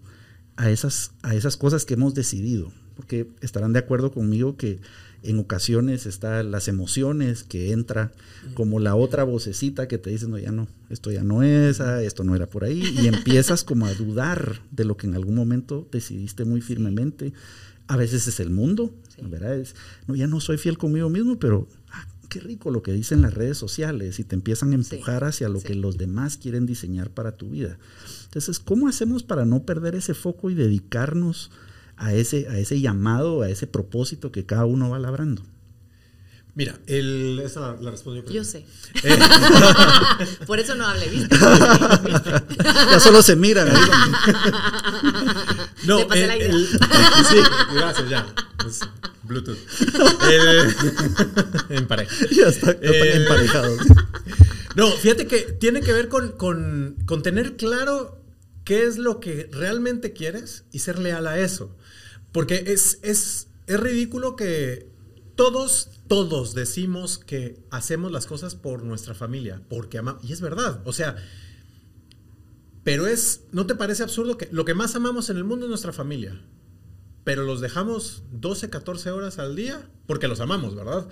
[0.57, 2.73] a esas, a esas cosas que hemos decidido?
[2.95, 4.81] Porque estarán de acuerdo conmigo que
[5.27, 8.13] en ocasiones están las emociones que entra
[8.55, 12.03] como la otra vocecita que te dice, no, ya no, esto ya no es, ah,
[12.03, 15.35] esto no era por ahí, y empiezas como a dudar de lo que en algún
[15.35, 17.33] momento decidiste muy firmemente.
[17.89, 19.65] A veces es el mundo, ¿verdad?
[20.07, 23.35] no, ya no soy fiel conmigo mismo, pero ah, qué rico lo que dicen las
[23.35, 27.37] redes sociales y te empiezan a empujar hacia lo que los demás quieren diseñar para
[27.37, 27.79] tu vida.
[28.25, 31.51] Entonces, ¿cómo hacemos para no perder ese foco y dedicarnos?
[31.97, 35.43] A ese, a ese llamado, a ese propósito que cada uno va labrando?
[36.57, 38.31] Mira, el, esa la, respondo yo.
[38.31, 38.65] Yo sé.
[39.03, 39.19] Eh.
[40.47, 41.37] Por eso no hablé, ¿viste?
[42.91, 43.69] ya solo se miran.
[45.85, 46.67] no, el,
[47.29, 47.37] sí,
[47.75, 48.27] gracias, ya.
[49.25, 49.59] Bluetooth.
[51.69, 52.27] en pareja.
[52.31, 53.77] Ya está, eh, emparejado.
[54.77, 58.19] No, fíjate que tiene que ver con, con, con tener claro
[58.65, 61.77] qué es lo que realmente quieres y ser leal a eso.
[62.37, 64.91] Porque es, es, es ridículo que
[65.37, 70.23] todos, todos decimos que hacemos las cosas por nuestra familia, porque amamos.
[70.23, 71.17] Y es verdad, o sea,
[72.85, 75.71] pero es, ¿no te parece absurdo que lo que más amamos en el mundo es
[75.71, 76.39] nuestra familia?
[77.25, 81.09] Pero los dejamos 12, 14 horas al día porque los amamos, ¿verdad?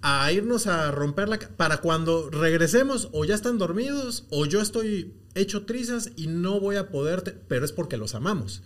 [0.00, 1.40] A irnos a romper la...
[1.40, 6.76] Para cuando regresemos o ya están dormidos o yo estoy hecho trizas y no voy
[6.76, 8.62] a poder, pero es porque los amamos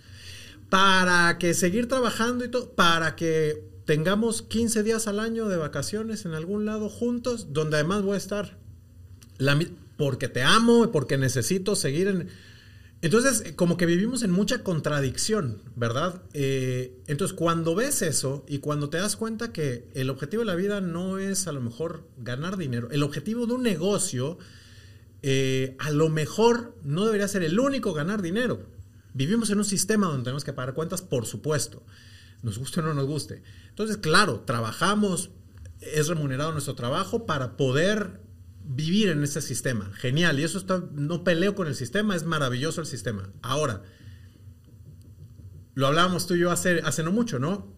[0.69, 6.25] para que seguir trabajando y todo, para que tengamos 15 días al año de vacaciones
[6.25, 8.59] en algún lado juntos, donde además voy a estar
[9.97, 12.29] porque te amo y porque necesito seguir en...
[13.03, 16.23] Entonces, como que vivimos en mucha contradicción, ¿verdad?
[16.33, 20.55] Eh, entonces, cuando ves eso y cuando te das cuenta que el objetivo de la
[20.55, 24.39] vida no es a lo mejor ganar dinero, el objetivo de un negocio
[25.23, 28.61] eh, a lo mejor no debería ser el único ganar dinero.
[29.17, 31.83] Vivimos en un sistema donde tenemos que pagar cuentas, por supuesto,
[32.43, 33.43] nos guste o no nos guste.
[33.71, 35.31] Entonces, claro, trabajamos,
[35.81, 38.21] es remunerado nuestro trabajo para poder
[38.63, 39.91] vivir en ese sistema.
[39.95, 43.31] Genial, y eso está, no peleo con el sistema, es maravilloso el sistema.
[43.41, 43.85] Ahora,
[45.73, 47.75] lo hablábamos tú y yo hace, hace no mucho, ¿no?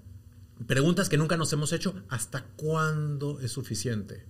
[0.67, 4.27] Preguntas que nunca nos hemos hecho, ¿hasta cuándo es suficiente?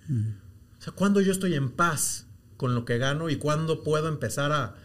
[0.78, 2.26] O sea, ¿cuándo yo estoy en paz
[2.58, 4.76] con lo que gano y cuándo puedo empezar a,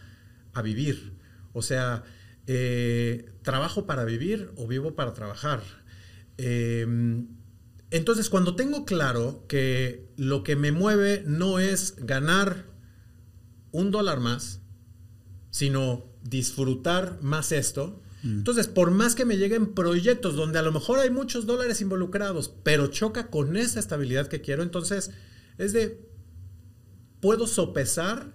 [0.54, 1.12] a vivir?
[1.52, 2.02] O sea,
[2.46, 5.62] eh, ¿trabajo para vivir o vivo para trabajar?
[6.36, 7.28] Em,
[7.90, 12.66] entonces, cuando tengo claro que lo que me mueve no es ganar
[13.72, 14.60] un dólar más,
[15.50, 18.38] sino disfrutar más esto, mm.
[18.38, 22.52] entonces, por más que me lleguen proyectos donde a lo mejor hay muchos dólares involucrados,
[22.62, 25.10] pero choca con esa estabilidad que quiero, entonces
[25.58, 26.08] es de,
[27.20, 28.34] puedo sopesar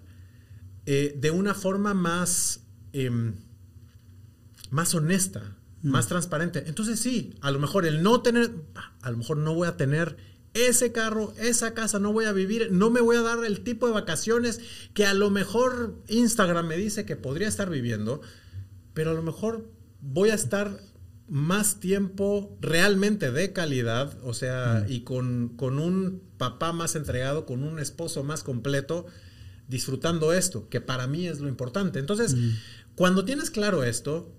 [0.86, 2.60] eh, de una forma más
[2.92, 3.34] Em,
[4.70, 5.90] más honesta, mm.
[5.90, 6.64] más transparente.
[6.66, 8.50] Entonces sí, a lo mejor el no tener,
[9.02, 10.16] a lo mejor no voy a tener
[10.54, 13.86] ese carro, esa casa, no voy a vivir, no me voy a dar el tipo
[13.86, 14.60] de vacaciones
[14.94, 18.20] que a lo mejor Instagram me dice que podría estar viviendo,
[18.94, 20.80] pero a lo mejor voy a estar
[21.28, 24.92] más tiempo realmente de calidad, o sea, mm.
[24.92, 29.06] y con, con, un papá más entregado, con un esposo más completo,
[29.68, 32.00] disfrutando esto, que para mí es lo importante.
[32.00, 32.50] Entonces, mm.
[33.00, 34.30] Cuando tienes claro esto,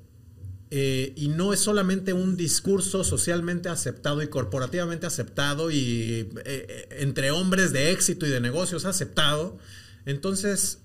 [0.72, 7.30] eh, y no es solamente un discurso socialmente aceptado y corporativamente aceptado y eh, entre
[7.30, 9.60] hombres de éxito y de negocios aceptado.
[10.06, 10.80] Entonces,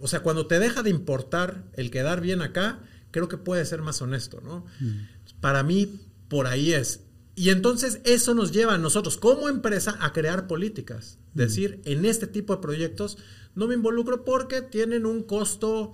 [0.00, 2.80] o sea, cuando te deja de importar el quedar bien acá,
[3.12, 4.66] creo que puede ser más honesto, ¿no?
[4.80, 5.40] Mm.
[5.40, 7.00] Para mí, por ahí es.
[7.34, 11.18] Y entonces eso nos lleva a nosotros como empresa a crear políticas.
[11.32, 13.16] Decir, en este tipo de proyectos
[13.54, 15.92] no me involucro porque tienen un costo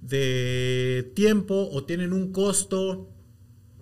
[0.00, 3.08] de tiempo o tienen un costo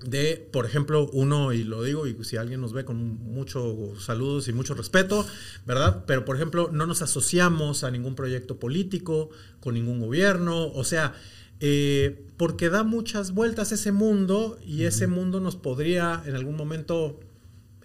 [0.04, 4.46] de, por ejemplo, uno, y lo digo, y si alguien nos ve con muchos saludos
[4.48, 5.26] y mucho respeto,
[5.66, 6.04] ¿verdad?
[6.06, 11.14] Pero, por ejemplo, no nos asociamos a ningún proyecto político, con ningún gobierno, o sea,
[11.60, 17.18] eh, porque da muchas vueltas ese mundo y ese mundo nos podría en algún momento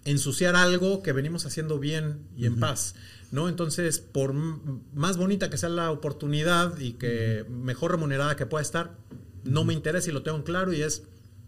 [0.04, 2.94] ensuciar algo que venimos haciendo bien y en paz.
[3.32, 3.48] ¿No?
[3.48, 8.96] Entonces, por más bonita que sea la oportunidad y que mejor remunerada que pueda estar,
[9.42, 11.02] no me interesa y lo tengo claro y es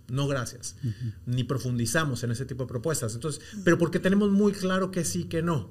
[0.08, 0.76] no gracias.
[1.26, 3.14] Ni profundizamos en ese tipo de propuestas.
[3.14, 5.70] Entonces, pero porque tenemos muy claro que sí, que no.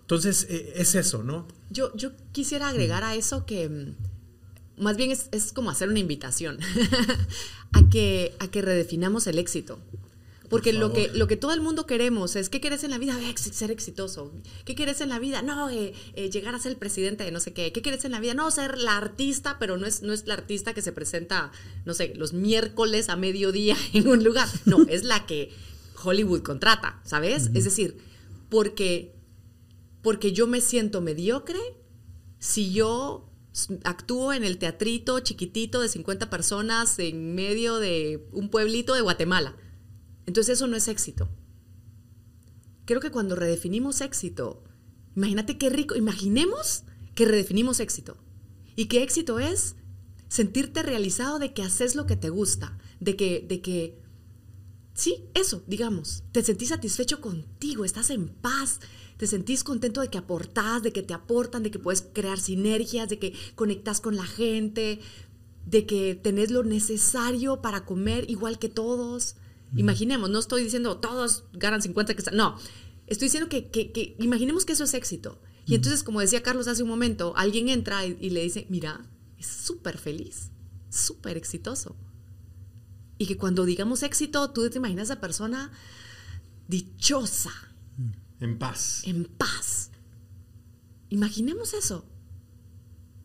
[0.00, 1.46] Entonces, e, es eso, ¿no?
[1.70, 6.58] Yo, yo quisiera agregar a eso que mm, más bien es, como hacer una invitación
[7.72, 9.78] a, que, a que redefinamos el éxito.
[10.48, 13.16] Porque lo que, lo que todo el mundo queremos es, ¿qué quieres en la vida?
[13.36, 14.32] ser exitoso.
[14.64, 15.42] ¿Qué quieres en la vida?
[15.42, 17.72] No, eh, eh, llegar a ser el presidente de no sé qué.
[17.72, 18.34] ¿Qué quieres en la vida?
[18.34, 21.50] No, ser la artista, pero no es, no es la artista que se presenta,
[21.84, 24.48] no sé, los miércoles a mediodía en un lugar.
[24.66, 25.50] No, es la que
[26.02, 27.50] Hollywood contrata, ¿sabes?
[27.54, 27.96] Es decir,
[28.50, 29.14] porque,
[30.02, 31.58] porque yo me siento mediocre
[32.38, 33.30] si yo
[33.84, 39.56] actúo en el teatrito chiquitito de 50 personas en medio de un pueblito de Guatemala.
[40.26, 41.28] Entonces eso no es éxito.
[42.84, 44.62] Creo que cuando redefinimos éxito,
[45.16, 46.84] imagínate qué rico, imaginemos
[47.14, 48.16] que redefinimos éxito.
[48.76, 49.76] Y qué éxito es
[50.28, 54.02] sentirte realizado de que haces lo que te gusta, de que, de que,
[54.92, 58.80] sí, eso, digamos, te sentís satisfecho contigo, estás en paz,
[59.16, 63.08] te sentís contento de que aportás, de que te aportan, de que puedes crear sinergias,
[63.08, 65.00] de que conectas con la gente,
[65.66, 69.36] de que tenés lo necesario para comer igual que todos.
[69.76, 72.56] Imaginemos, no estoy diciendo todos ganan 50 que no,
[73.06, 75.40] estoy diciendo que, imaginemos que eso es éxito.
[75.66, 79.06] Y entonces, como decía Carlos hace un momento, alguien entra y, y le dice, mira,
[79.38, 80.50] es súper feliz,
[80.90, 81.96] súper exitoso.
[83.16, 85.72] Y que cuando digamos éxito, tú te imaginas a esa persona
[86.68, 87.52] dichosa,
[88.40, 89.02] en paz.
[89.06, 89.90] En paz.
[91.08, 92.04] Imaginemos eso.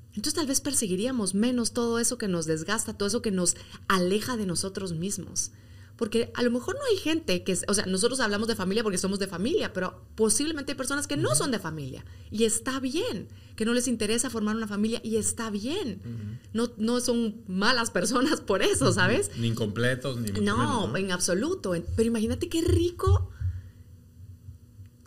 [0.09, 3.55] Entonces tal vez perseguiríamos menos todo eso que nos desgasta, todo eso que nos
[3.87, 5.51] aleja de nosotros mismos.
[5.99, 8.97] Porque a lo mejor no hay gente que, o sea, nosotros hablamos de familia porque
[8.97, 12.05] somos de familia, pero posiblemente hay personas que no son de familia.
[12.31, 16.39] Y está bien, que no les interesa formar una familia y está bien.
[16.53, 19.29] no, no son malas personas por eso, ¿sabes?
[19.37, 20.31] Ni incompletos, ni...
[20.39, 20.95] No, ¿no?
[20.95, 21.75] en absoluto.
[21.97, 23.29] Pero imagínate qué rico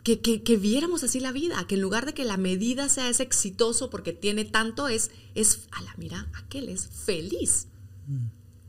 [0.03, 3.89] que, viéramos así la vida, que en lugar de que la medida sea es exitoso
[3.89, 7.65] porque tiene tanto, es, es a la mira, aquel es feliz.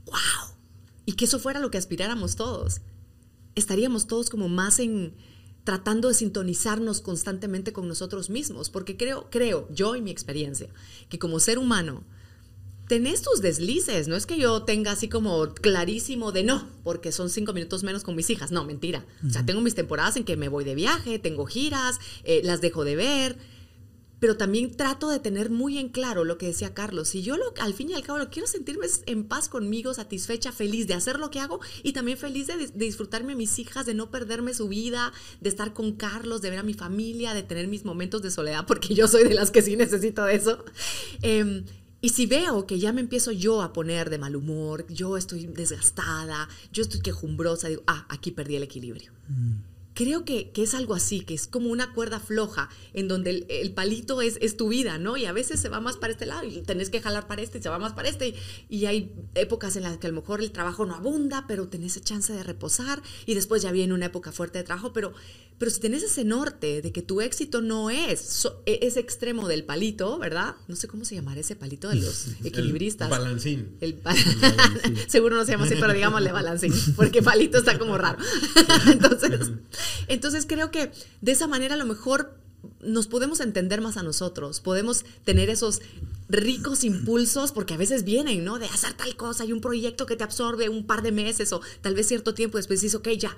[0.07, 0.54] ¡Wow!
[1.07, 2.81] Y que eso fuera lo que aspiráramos todos.
[3.55, 5.15] Estaríamos todos como más en
[5.65, 10.69] tratando de sintonizarnos constantemente con nosotros mismos, porque creo, creo, yo y mi experiencia,
[11.09, 12.05] que como ser humano,
[12.87, 17.31] tenés tus deslices, no es que yo tenga así como clarísimo de no, porque son
[17.31, 19.07] cinco minutos menos con mis hijas, no, mentira.
[19.27, 22.61] O sea, tengo mis temporadas en que me voy de viaje, tengo giras, eh, las
[22.61, 23.39] dejo de ver,
[24.21, 27.09] pero también trato de tener muy en claro lo que decía Carlos.
[27.09, 30.53] Si yo lo, al fin y al cabo lo quiero sentirme en paz conmigo, satisfecha,
[30.53, 33.95] feliz de hacer lo que hago y también feliz de, disfrutarme a mis hijas, de
[33.95, 37.69] no perderme su vida, de estar con Carlos, de ver a mi familia, de tener
[37.69, 40.65] mis momentos de soledad, porque yo soy de las que sí necesito eso.
[41.23, 41.65] Em,
[42.01, 45.47] y si veo que ya me empiezo yo a poner de mal humor, yo estoy
[45.47, 49.13] desgastada, yo estoy quejumbrosa, digo, ah, aquí perdí el equilibrio.
[49.29, 49.74] Mm.
[49.95, 54.21] Creo que, es algo así, que es como una cuerda floja, en donde el, palito
[54.23, 55.17] es, es, tu vida, ¿no?
[55.17, 57.59] Y a veces se va más para este lado y tenés que jalar para este
[57.59, 58.35] y se va más para este.
[58.69, 62.01] Y, hay épocas en las que a lo mejor el trabajo no abunda, pero tenés
[62.03, 65.15] chance de reposar y después ya viene una época fuerte de trabajo, pero,
[65.59, 69.65] pero si tenés ese norte de que tu éxito no es e, ese extremo del
[69.65, 70.57] palito, ¿verdad?
[70.69, 73.07] No sé cómo se llamará ese palito de los equilibristas.
[73.07, 73.77] El balancín.
[73.81, 74.01] El
[75.09, 78.19] Seguro no se llama así, pero digámosle balancín, porque palito está como raro.
[78.91, 79.53] Entonces...
[80.09, 80.91] Entonces creo que
[81.21, 82.39] de esa manera a lo mejor
[82.81, 85.81] nos podemos entender más a nosotros, podemos tener esos
[86.29, 88.59] ricos impulsos, porque a veces vienen, ¿no?
[88.59, 91.61] De hacer tal cosa y un proyecto que te absorbe un par de meses o
[91.81, 93.37] tal vez cierto tiempo, después dices, ok, ya,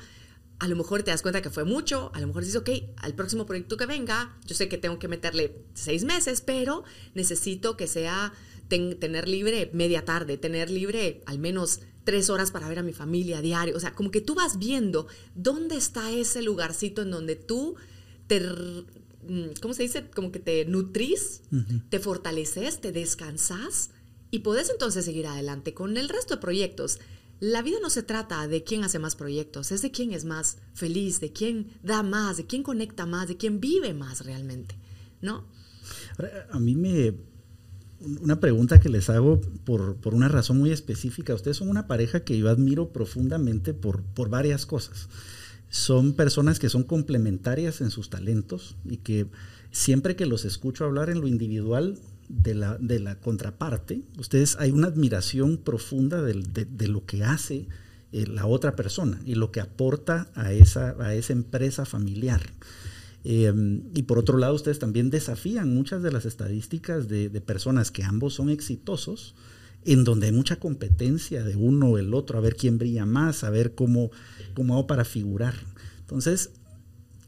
[0.59, 3.15] a lo mejor te das cuenta que fue mucho, a lo mejor dices, ok, al
[3.15, 7.87] próximo proyecto que venga, yo sé que tengo que meterle seis meses, pero necesito que
[7.87, 8.33] sea
[8.69, 13.39] tener libre media tarde, tener libre al menos tres horas para ver a mi familia
[13.39, 13.77] a diario.
[13.77, 17.77] O sea, como que tú vas viendo dónde está ese lugarcito en donde tú
[18.27, 20.09] te, mm, ¿cómo se dice?
[20.15, 21.43] Como que te nutrís,
[21.91, 23.91] te fortaleces, te descansas
[24.31, 26.99] y puedes entonces seguir adelante con el resto de proyectos.
[27.41, 30.59] La vida no se trata de quién hace más proyectos, es de quién es más
[30.73, 34.77] feliz, de quién da más, de quién conecta más, de quién vive más realmente,
[35.21, 35.45] ¿no?
[36.51, 37.15] a mí me...
[37.99, 41.35] Una pregunta que les hago por, una razón muy específica.
[41.35, 45.09] Ustedes son una pareja que yo admiro profundamente por, por varias cosas.
[45.71, 49.27] Son personas que son complementarias en sus talentos y que
[49.71, 54.71] siempre que los escucho hablar en lo individual, de la, de la contraparte, ustedes hay
[54.71, 56.35] una admiración profunda de,
[56.65, 57.69] de, lo que hace
[58.13, 62.43] eh, la otra persona y lo que aporta a esa, a esa empresa familiar.
[63.29, 68.05] Em, y por otro lado, ustedes también desafían muchas de las estadísticas de, personas que
[68.05, 69.35] ambos son exitosos,
[69.85, 73.43] en donde hay mucha competencia de uno o el otro, a ver quién brilla más,
[73.43, 74.13] a ver cómo,
[74.55, 75.55] cómo hago para figurar.
[76.01, 76.51] Entonces,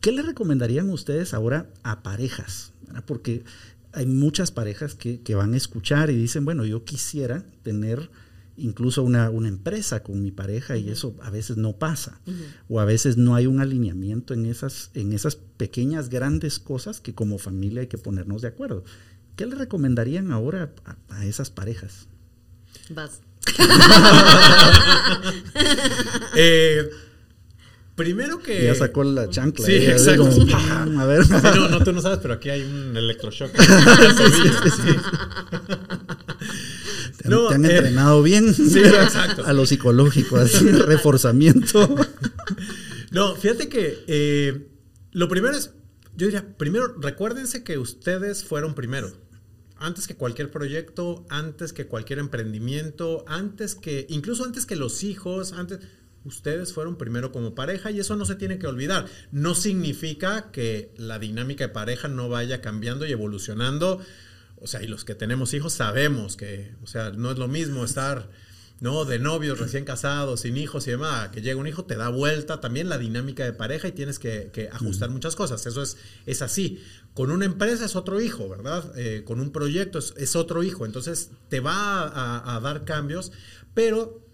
[0.01, 2.73] ¿qué le recomendarían ustedes ahora a parejas?
[3.05, 3.43] Porque
[3.93, 8.11] hay muchas parejas que, van a escuchar y dicen, bueno, yo quisiera tener
[8.57, 12.21] incluso una, empresa con mi pareja y eso a veces no pasa.
[12.69, 17.15] O a veces no hay un alineamiento en esas, en esas pequeñas, grandes cosas que
[17.15, 18.85] como familia hay que ponernos de acuerdo.
[19.37, 20.73] ¿Qué le recomendarían ahora
[21.09, 22.09] a, esas parejas?
[22.91, 23.21] Vas.
[26.37, 26.91] eh,
[27.99, 28.63] Primero que.
[28.63, 29.67] Ya sacó la chancla.
[29.67, 30.31] Sí, eh, exacto.
[31.01, 31.29] a ver.
[31.29, 33.51] no, no, tú no sabes, pero aquí hay un electroshock.
[37.17, 39.45] Te, no, han eh, entrenado bien sí, exacto.
[39.45, 41.93] a lo psicológico, así, reforzamiento.
[43.11, 44.69] No, fíjate que eh,
[45.11, 45.73] lo primero es,
[46.15, 49.11] yo diría, primero recuérdense que ustedes fueron primero.
[49.77, 55.53] Antes que cualquier proyecto, antes que cualquier emprendimiento, antes que, incluso antes que los hijos,
[55.53, 55.81] antes,
[56.29, 59.07] ustedes fueron primero como pareja y eso no se tiene que olvidar.
[59.33, 64.01] No significa que la dinámica de pareja no vaya cambiando y evolucionando.
[64.61, 67.85] O sea, y los que tenemos hijos sabemos que, o sea, no es lo mismo
[67.85, 68.29] estar,
[68.81, 69.05] ¿no?
[69.05, 72.61] De novios recién casados, sin hijos y demás, que llega un hijo, te da vuelta
[72.61, 75.65] también la dinámica de pareja y tienes que, ajustar muchas cosas.
[75.67, 76.83] Eso es, es así.
[77.15, 78.93] Con una empresa es otro hijo, ¿verdad?
[78.97, 80.87] Eh, con un proyecto es, otro hijo.
[80.87, 83.33] Entonces te va a, a dar cambios,
[83.75, 84.28] pero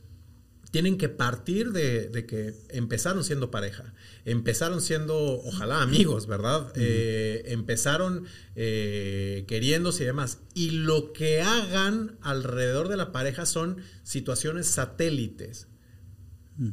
[0.74, 6.72] tienen que partir de, que empezaron siendo pareja, empezaron siendo, ojalá, amigos, ¿verdad?
[6.74, 8.24] Eh, empezaron
[8.56, 10.40] eh, queriéndose y demás.
[10.52, 15.68] Y lo que hagan alrededor de la pareja son situaciones satélites.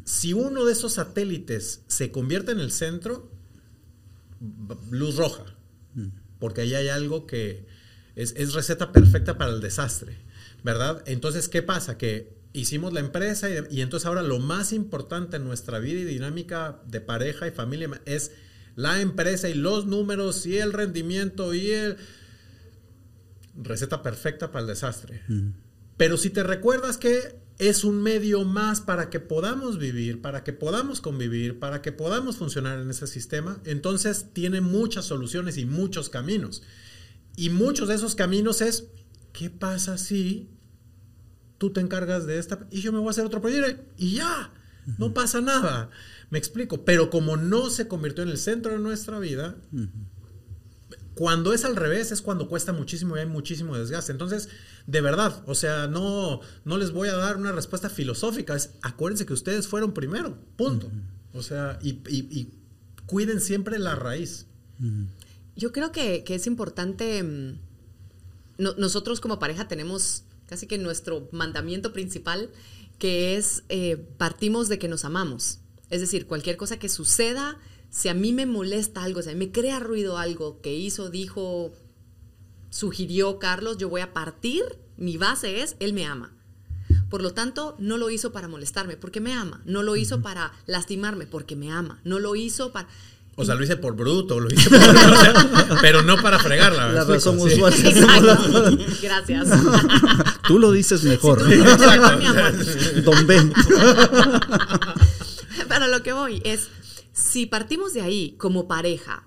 [0.03, 3.31] Si uno de esos satélites se convierte en el centro,
[4.89, 5.45] luz roja,
[6.39, 7.67] porque ahí hay algo que
[8.15, 10.17] es, es receta perfecta para el desastre,
[10.63, 11.03] ¿verdad?
[11.05, 11.99] Entonces, ¿qué pasa?
[11.99, 16.81] Que hicimos la empresa y, entonces ahora lo más importante en nuestra vida y dinámica
[16.87, 18.31] de pareja y familia es
[18.75, 21.97] la empresa y los números y el rendimiento y el...
[23.53, 25.23] Receta perfecta para el desastre.
[25.97, 30.53] Pero si te recuerdas que es un medio más para que podamos vivir, para que
[30.53, 36.09] podamos convivir, para que podamos funcionar en ese sistema, entonces tiene muchas soluciones y muchos
[36.09, 36.63] caminos.
[37.35, 38.85] Y muchos de esos caminos es,
[39.33, 40.49] ¿qué pasa si
[41.61, 44.51] tú te encargas de esta y yo me voy a hacer otro proyecto y ya,
[44.97, 45.91] no pasa nada.
[46.31, 49.55] Me explico, pero como no se convirtió en el centro de nuestra vida,
[51.13, 54.11] cuando es al revés es cuando cuesta muchísimo y hay muchísimo desgaste.
[54.11, 54.49] Entonces,
[54.87, 59.27] de verdad, o sea, no, no les voy a dar una respuesta filosófica, es acuérdense
[59.27, 60.89] que ustedes fueron primero, punto.
[61.31, 62.49] O sea, y,
[63.05, 64.47] cuiden siempre la raíz.
[65.55, 67.59] Yo creo que, es importante, mm,
[68.57, 72.49] nosotros como pareja tenemos casi que nuestro mandamiento principal,
[72.99, 75.59] que es eh, partimos de que nos amamos.
[75.89, 77.57] Es decir, cualquier cosa que suceda,
[77.89, 81.09] si a mí me molesta algo, si a mí me crea ruido algo que hizo,
[81.09, 81.71] dijo,
[82.69, 84.63] sugirió Carlos, yo voy a partir,
[84.97, 86.35] mi base es, él me ama.
[87.09, 89.61] Por lo tanto, no lo hizo para molestarme, porque me ama.
[89.63, 92.01] No lo hizo para lastimarme, porque me ama.
[92.03, 92.89] No lo hizo para...
[93.35, 96.91] O sea, lo hice por bruto, lo hice por pero no para fregarla.
[96.91, 97.73] La razón usual.
[99.01, 99.49] Gracias.
[100.47, 101.41] Tú lo dices mejor.
[103.03, 103.53] Don Ben.
[105.69, 106.67] Para lo que voy es,
[107.13, 109.23] si partimos de ahí como pareja,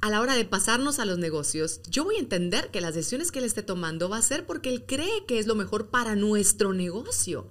[0.00, 3.32] a la hora de pasarnos a los negocios, yo voy a entender que las decisiones
[3.32, 6.16] que él esté tomando va a ser porque él cree que es lo mejor para
[6.16, 7.50] nuestro negocio.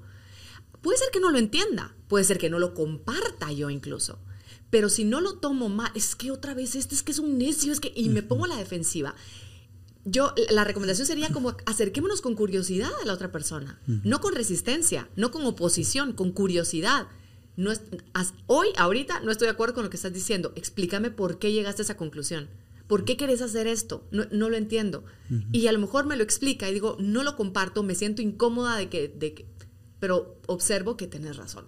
[0.81, 4.19] Puede ser que no lo entienda, puede ser que no lo comparta yo incluso.
[4.69, 7.37] Pero si no lo tomo mal, es que otra vez este es que es un
[7.37, 9.15] necio, es que, y me pongo a la defensiva,
[10.05, 15.09] yo, la recomendación sería como acerquémonos con curiosidad a la otra persona, no con resistencia,
[15.15, 17.07] no con oposición, con curiosidad.
[17.57, 17.81] No es,
[18.45, 20.53] hoy, ahorita, no estoy de acuerdo con lo que estás diciendo.
[20.55, 22.49] Explícame por qué llegaste a esa conclusión.
[22.87, 24.07] ¿Por qué querés hacer esto?
[24.11, 25.05] No, no lo entiendo.
[25.51, 28.77] Y a lo mejor me lo explica y digo, no lo comparto, me siento incómoda
[28.77, 29.47] de que, de
[29.99, 31.65] pero observo que tenés razón.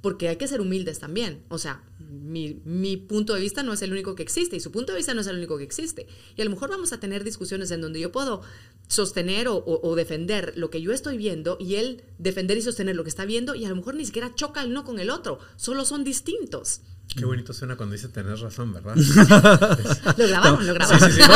[0.00, 1.42] Porque hay que ser humildes también.
[1.48, 4.92] O sea, mi, punto de vista no es el único que existe y su punto
[4.92, 6.06] de vista no es el único que existe.
[6.36, 8.42] Y a lo mejor vamos a tener discusiones en donde yo puedo
[8.86, 13.02] sostener o, o, defender lo que yo estoy viendo y él defender y sostener lo
[13.02, 15.38] que está viendo y a lo mejor ni siquiera choca el uno con el otro,
[15.56, 16.80] solo son distintos.
[17.16, 18.94] Qué bonito suena cuando dice tener razón, ¿verdad?
[20.16, 21.02] lo grabamos, lo grabamos.
[21.02, 21.30] Sí, sí, sí.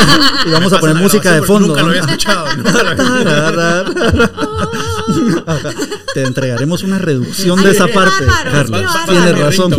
[0.47, 1.69] Y vamos a poner música de fondo.
[1.69, 2.45] Nunca lo había escuchado.
[6.13, 8.85] Te entregaremos una reducción de esa parte, Carlos.
[9.07, 9.75] Tienes razón.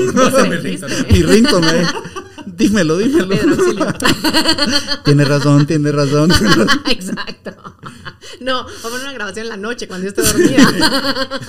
[1.10, 1.64] Y rington,
[2.56, 3.36] Dímelo, dímelo.
[5.04, 6.30] tiene razón, tiene razón.
[6.88, 7.54] Exacto.
[8.40, 11.40] No, vamos a poner una grabación en la noche cuando yo esté dormida.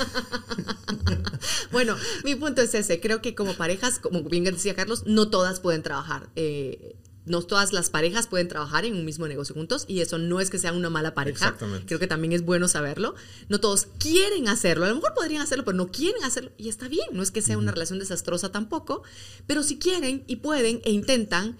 [1.71, 2.99] bueno, mi punto es ese.
[2.99, 6.29] Creo que como parejas, como bien decía Carlos, no todas pueden trabajar.
[6.35, 10.39] Eh, no todas las parejas pueden trabajar en un mismo negocio juntos y eso no
[10.39, 11.57] es que sea una mala pareja.
[11.85, 13.15] Creo que también es bueno saberlo.
[13.49, 14.85] No todos quieren hacerlo.
[14.85, 17.07] A lo mejor podrían hacerlo, pero no quieren hacerlo y está bien.
[17.13, 19.03] No es que sea una relación desastrosa tampoco,
[19.47, 21.57] pero si quieren y pueden e intentan,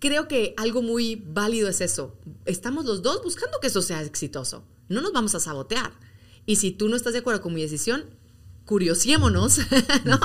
[0.00, 2.18] creo que algo muy válido es eso.
[2.44, 4.64] Estamos los dos buscando que eso sea exitoso.
[4.88, 5.92] No nos vamos a sabotear.
[6.44, 8.04] Y si tú no estás de acuerdo con mi decisión,
[8.66, 9.60] curiosiémonos,
[10.04, 10.20] ¿no?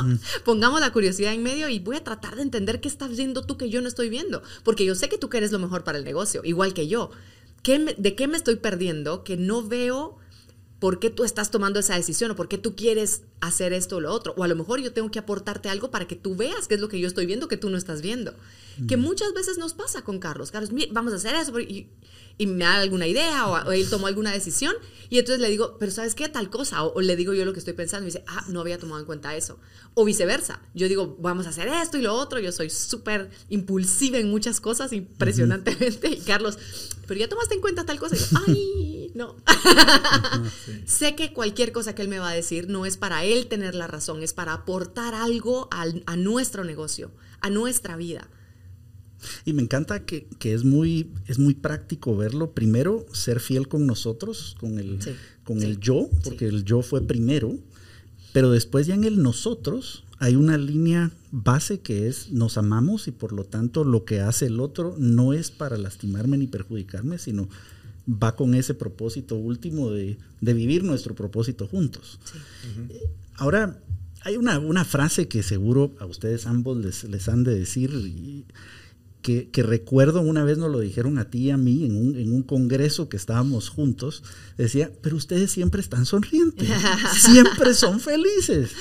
[0.46, 3.58] Pongamos la curiosidad en medio y voy a tratar de entender qué estás viendo tú
[3.58, 6.04] que yo no estoy viendo, porque yo sé que tú quieres lo mejor para el
[6.04, 7.12] negocio, igual que yo.
[7.64, 10.18] ¿Qué ¿De qué me estoy perdiendo que no veo
[10.80, 14.02] por qué tú estás tomando esa decisión o por qué tú quieres hacer esto o
[14.02, 14.34] lo otro?
[14.38, 16.82] O a lo mejor yo tengo que aportarte algo para que tú veas qué es
[16.82, 18.36] lo que yo estoy viendo que tú no estás viendo.
[18.88, 20.52] Que muchas veces nos pasa con Carlos.
[20.52, 21.60] Carlos, vamos a hacer eso.
[21.60, 21.90] Y,
[22.38, 24.76] y me da alguna idea o, él tomó alguna decisión
[25.10, 26.30] y entonces le digo, pero ¿sabes qué?
[26.30, 26.84] Tal cosa.
[26.84, 29.06] O, le digo yo lo que estoy pensando y dice, ah, no había tomado en
[29.06, 29.60] cuenta eso.
[29.94, 30.62] O viceversa.
[30.76, 32.40] Yo digo, vamos a hacer esto y lo otro.
[32.40, 36.10] Yo soy súper impulsiva en muchas cosas, impresionantemente.
[36.10, 36.60] Y Carlos,
[37.08, 38.16] pero ya tomaste en cuenta tal cosa.
[38.16, 39.36] Y yo, ay, no.
[40.86, 43.74] sé que cualquier cosa que él me va a decir no es para él tener
[43.74, 48.30] la razón, es para aportar algo a nuestro negocio, a nuestra vida.
[49.46, 52.52] Y me encanta que, es, muy, es muy práctico verlo.
[52.52, 55.00] Primero, ser fiel con nosotros, con el,
[55.44, 57.58] con el yo, porque el yo fue primero.
[58.34, 63.12] Pero después ya en el nosotros hay una línea base que es nos amamos y
[63.12, 67.50] por lo tanto lo que hace el otro no es para lastimarme ni perjudicarme, sino
[68.08, 72.20] va con ese propósito último de, vivir nuestro propósito juntos.
[73.36, 73.80] Ahora,
[74.22, 78.46] hay una, una, frase que seguro a ustedes ambos les, les han de decir y,
[79.52, 82.32] que, recuerdo una vez nos lo dijeron a ti y a mí en un, en
[82.32, 84.24] un congreso que estábamos juntos,
[84.58, 86.70] decía, pero ustedes siempre están sonrientes,
[87.14, 88.72] siempre son felices.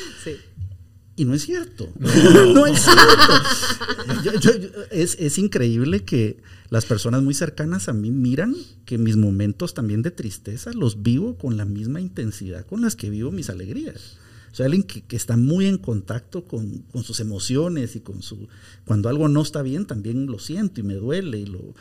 [1.17, 4.45] Y no es cierto, no es cierto.
[4.93, 10.03] es, es increíble que las personas muy cercanas a mí miran que mis momentos también
[10.03, 14.19] de tristeza los vivo con la misma intensidad con las que vivo mis alegrías.
[14.57, 18.49] O sea, alguien que, está muy en contacto con, sus emociones y con su...
[18.87, 21.75] Cuando algo no está bien, también lo siento y me duele y lo...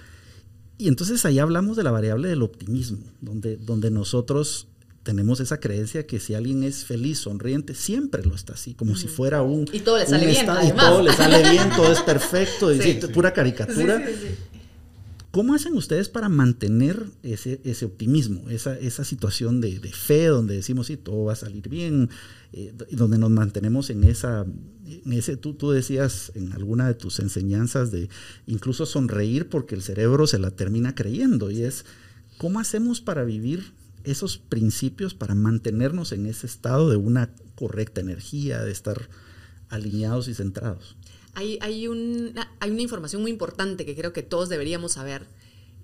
[0.78, 4.67] Y entonces ahí hablamos de la variable del optimismo, donde, donde nosotros
[5.03, 9.07] tenemos esa creencia que si alguien es feliz, sonriente, siempre lo está así, como si
[9.07, 9.65] fuera un...
[9.71, 10.43] Y todo le sale bien.
[10.43, 14.05] y todo le sale bien, todo es perfecto, y pura caricatura.
[15.36, 20.55] ¿Cómo hacen ustedes para mantener ese, ese optimismo, esa, esa situación de, de, fe donde
[20.55, 22.09] decimos, sí, todo va a salir bien,
[22.53, 24.45] eh, donde nos mantenemos en esa,
[24.86, 28.07] en ese, tú, tú decías en alguna de tus enseñanzas de
[28.47, 31.83] incluso sonreír porque el cerebro se la termina creyendo y es,
[32.38, 33.73] ¿cómo hacemos para vivir
[34.05, 39.09] esos principios, para mantenernos en ese estado de una correcta energía, de estar
[39.67, 40.95] alineados y centrados?
[41.36, 45.27] Hay, hay, una, hay una información muy importante que creo que todos deberíamos saber.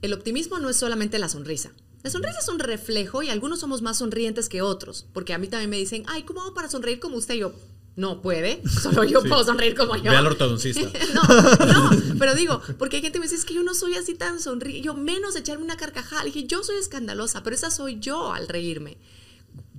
[0.01, 1.71] El optimismo no es solamente la sonrisa.
[2.03, 5.47] La sonrisa es un reflejo y algunos somos más sonrientes que otros, porque a mí
[5.47, 7.35] también me dicen, ay, ¿cómo hago para sonreír como usted?
[7.35, 7.53] yo,
[7.95, 10.11] no puede, solo yo puedo sonreír como yo.
[10.11, 10.81] Ve al ortodoncista.
[11.13, 13.95] no, no, pero digo, porque hay gente que me dice, es que yo no soy
[13.95, 16.23] así tan sonriente, yo menos echarme una carcajada.
[16.23, 18.97] Le dije, yo soy escandalosa, pero esa soy yo al reírme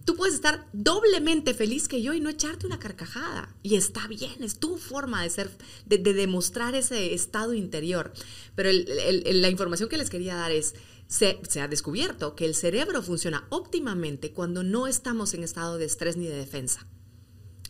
[0.05, 3.55] tú puedes estar doblemente feliz que yo y no echarte una carcajada.
[3.63, 5.51] Y está bien, es tu forma de ser,
[5.87, 8.13] de, demostrar ese estado interior.
[8.55, 10.75] Pero la información que les quería dar es,
[11.07, 15.85] se, se, ha descubierto que el cerebro funciona óptimamente cuando no estamos en estado de
[15.85, 16.87] estrés ni de defensa.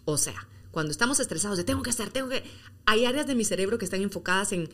[0.05, 2.43] O sea, cuando estamos estresados de tengo que hacer, tengo que...
[2.87, 4.69] Hay áreas de mi cerebro que están enfocadas en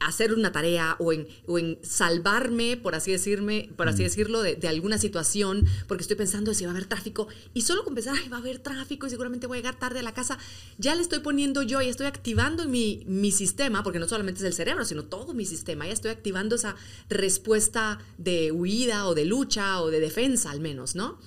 [0.00, 4.56] hacer una tarea o en, o en salvarme, por así, decirme, por así decirlo, de,
[4.56, 8.14] de alguna situación, porque estoy pensando si va a haber tráfico, y solo con pensar,
[8.20, 10.38] ay, va a haber tráfico y seguramente voy a llegar tarde a la casa,
[10.78, 14.46] ya le estoy poniendo yo y estoy activando mi, mi sistema, porque no solamente es
[14.46, 16.76] el cerebro, sino todo mi sistema, ya estoy activando esa
[17.08, 21.18] respuesta de huida o de lucha o de defensa al menos, ¿no?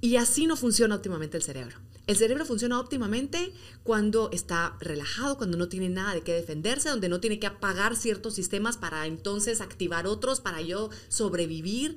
[0.00, 1.78] Y así no funciona óptimamente el cerebro.
[2.06, 3.52] El cerebro funciona óptimamente
[3.82, 7.96] cuando está relajado, cuando no tiene nada de qué defenderse, donde no tiene que apagar
[7.96, 11.96] ciertos sistemas para entonces activar otros, para yo sobrevivir.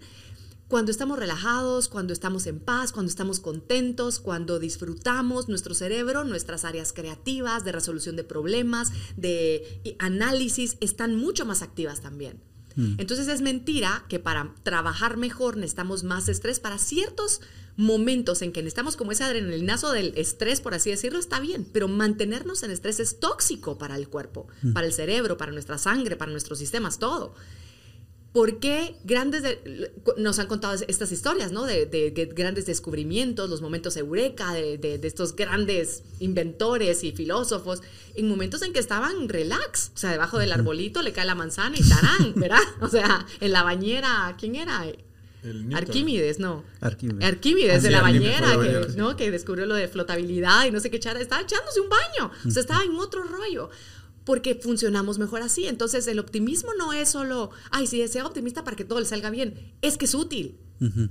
[0.69, 6.65] Cuando estamos relajados, cuando estamos en paz, cuando estamos contentos, cuando disfrutamos nuestro cerebro, nuestras
[6.65, 12.41] áreas creativas, de resolución de problemas, de análisis, están mucho más activas también.
[12.99, 17.41] Entonces es mentira que para trabajar mejor necesitamos más estrés para ciertos
[17.77, 21.87] momentos en que necesitamos como ese adrenalinazo del estrés, por así decirlo, está bien, pero
[21.87, 26.31] mantenernos en estrés es tóxico para el cuerpo, para el cerebro, para nuestra sangre, para
[26.31, 27.35] nuestros sistemas, todo.
[28.33, 29.43] ¿Por qué grandes
[30.17, 31.63] nos han contado estas historias, ¿no?
[31.63, 37.81] De, grandes descubrimientos, los momentos eureka, de, estos grandes inventores y filósofos,
[38.15, 41.77] en momentos en que estaban relax, o sea, debajo del arbolito le cae la manzana
[41.79, 42.59] y tarán, ¿verdad?
[42.81, 44.85] O sea, en la bañera, ¿quién era?
[45.73, 46.63] Arquímedes, no.
[46.81, 47.27] Arquímedes.
[47.27, 49.15] Arquímedes de la bañera, que, ¿no?
[49.15, 51.17] que descubrió lo de flotabilidad y no sé qué echar.
[51.17, 52.31] Estaba echándose un baño.
[52.45, 53.69] O sea, estaba en otro rollo
[54.27, 55.67] porque funcionamos mejor así.
[55.67, 59.29] Entonces, el optimismo no es solo, ay, sí, sea optimista para que todo le salga
[59.29, 59.73] bien.
[59.81, 60.59] Es que es útil.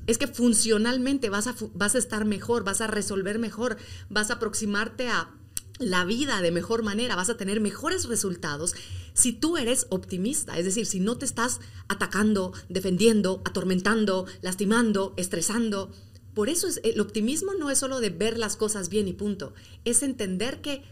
[0.07, 3.79] Es que funcionalmente vas a, vas a estar mejor, vas a resolver mejor,
[4.11, 5.31] vas a aproximarte a
[5.79, 8.75] la vida de mejor manera, vas a tener mejores resultados
[9.17, 11.59] si tú eres optimista, es decir, si no te estás
[11.89, 15.91] atacando, defendiendo, atormentando, lastimando, estresando.
[16.35, 19.55] Por eso es, el optimismo no es solo de ver las cosas bien y punto,
[19.85, 20.85] es entender que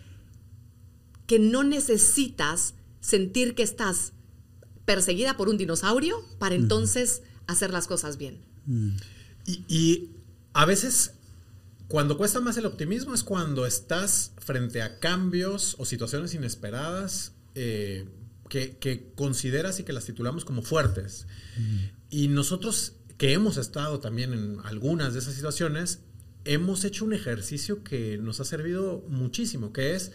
[1.27, 4.13] que no necesitas sentir que estás
[4.85, 8.45] perseguida por un dinosaurio para entonces hacer las cosas bien.
[9.47, 10.11] Y,
[10.53, 11.13] a veces
[11.89, 18.09] cuando cuesta más el optimismo es cuando estás frente a cambios o situaciones inesperadas eh,
[18.49, 21.27] que, consideras y que las titulamos como fuertes.
[22.11, 26.01] Y nosotros que hemos estado también en algunas de esas situaciones,
[26.45, 30.13] hemos hecho un ejercicio que nos ha servido muchísimo, que es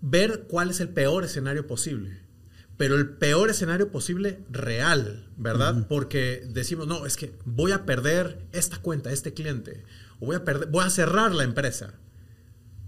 [0.00, 2.20] ver cuál es el peor escenario posible.
[2.76, 5.86] Pero el peor escenario posible real, ¿verdad?
[5.88, 9.82] Porque decimos, no, es que voy a perder esta cuenta, este cliente,
[10.20, 11.94] o voy a, perder, voy a cerrar la empresa.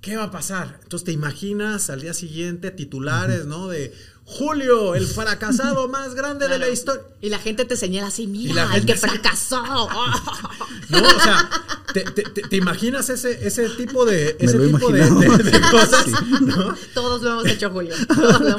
[0.00, 0.78] ¿Qué va a pasar?
[0.82, 3.68] Entonces te imaginas al día siguiente titulares, ¿no?
[3.68, 3.94] De
[4.24, 7.02] Julio, el fracasado más grande de la historia.
[7.20, 9.62] Y la gente te señala así, mira, el que fracasó.
[9.62, 11.50] no, o sea,
[11.92, 15.00] ¿te, imaginas ese, ese tipo de, ese tipo de,
[15.70, 16.06] cosas?
[16.94, 17.94] Todos lo hemos hecho, Julio.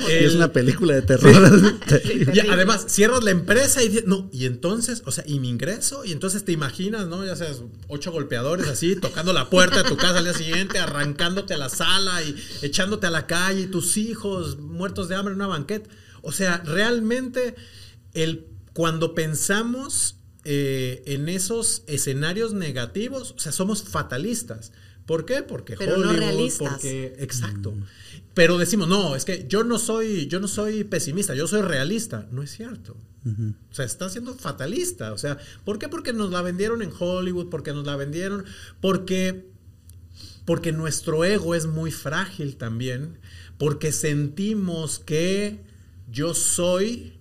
[0.09, 1.79] es una película de terror.
[2.33, 6.11] y además, cierras la empresa y no, y entonces, o sea, y mi ingreso, y
[6.11, 7.25] entonces te imaginas, ¿no?
[7.25, 11.53] Ya sabes, ocho golpeadores así, tocando la puerta de tu casa al día siguiente, arrancándote
[11.53, 15.39] a la sala y echándote a la calle, y tus hijos muertos de hambre en
[15.39, 15.89] una banqueta.
[16.21, 17.55] O sea, realmente
[18.13, 24.71] el, cuando pensamos eh, en esos escenarios negativos, o sea, somos fatalistas.
[25.05, 25.43] ¿Por qué?
[25.43, 26.73] Porque Pero no realistas.
[26.73, 27.73] porque exacto.
[28.33, 32.27] Pero decimos, no, es que yo no soy, yo no soy pesimista, yo soy realista.
[32.31, 32.95] No es cierto.
[33.23, 35.13] O sea, está siendo fatalista.
[35.13, 35.89] O sea, ¿por qué?
[35.89, 38.45] Porque nos la vendieron en Hollywood, porque nos la vendieron,
[38.79, 39.45] porque,
[40.45, 43.19] porque nuestro ego es muy frágil también,
[43.57, 45.59] porque sentimos que
[46.09, 47.13] yo soy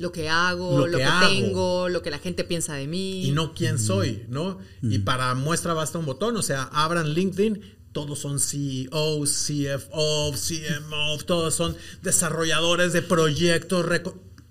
[0.00, 3.26] lo que hago, lo que, tengo, lo que la gente piensa de mí.
[3.26, 4.58] Y no quién soy, ¿no?
[4.80, 11.18] Y para muestra basta un botón, o sea, abran LinkedIn, todos son CEO, CFO, CMO,
[11.26, 13.84] todos son desarrolladores de proyectos,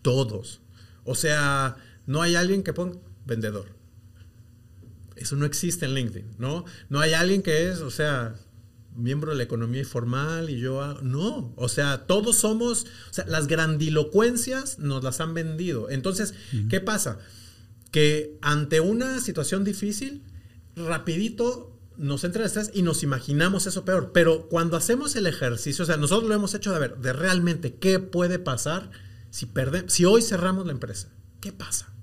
[0.03, 0.61] todos.
[1.03, 3.65] O sea, no hay alguien que ponga vendedor.
[5.15, 6.63] Eso no existe en LinkedIn, ¿no?
[6.89, 8.35] No hay alguien que es, o sea,
[8.99, 13.47] miembro de la economía informal y yo no, o sea, todos somos, o sea, las
[13.47, 15.89] grandilocuencias nos las han vendido.
[15.89, 16.33] Entonces,
[16.69, 17.19] ¿qué pasa?
[17.91, 20.23] Que ante una situación difícil,
[20.75, 25.83] rapidito nos entra el estrés y nos imaginamos eso peor, pero cuando hacemos el ejercicio,
[25.83, 28.89] o sea, nosotros lo hemos hecho de ver, de realmente qué puede pasar
[29.31, 31.09] si perdemos, si hoy cerramos la empresa,
[31.41, 31.93] ¿qué pasa?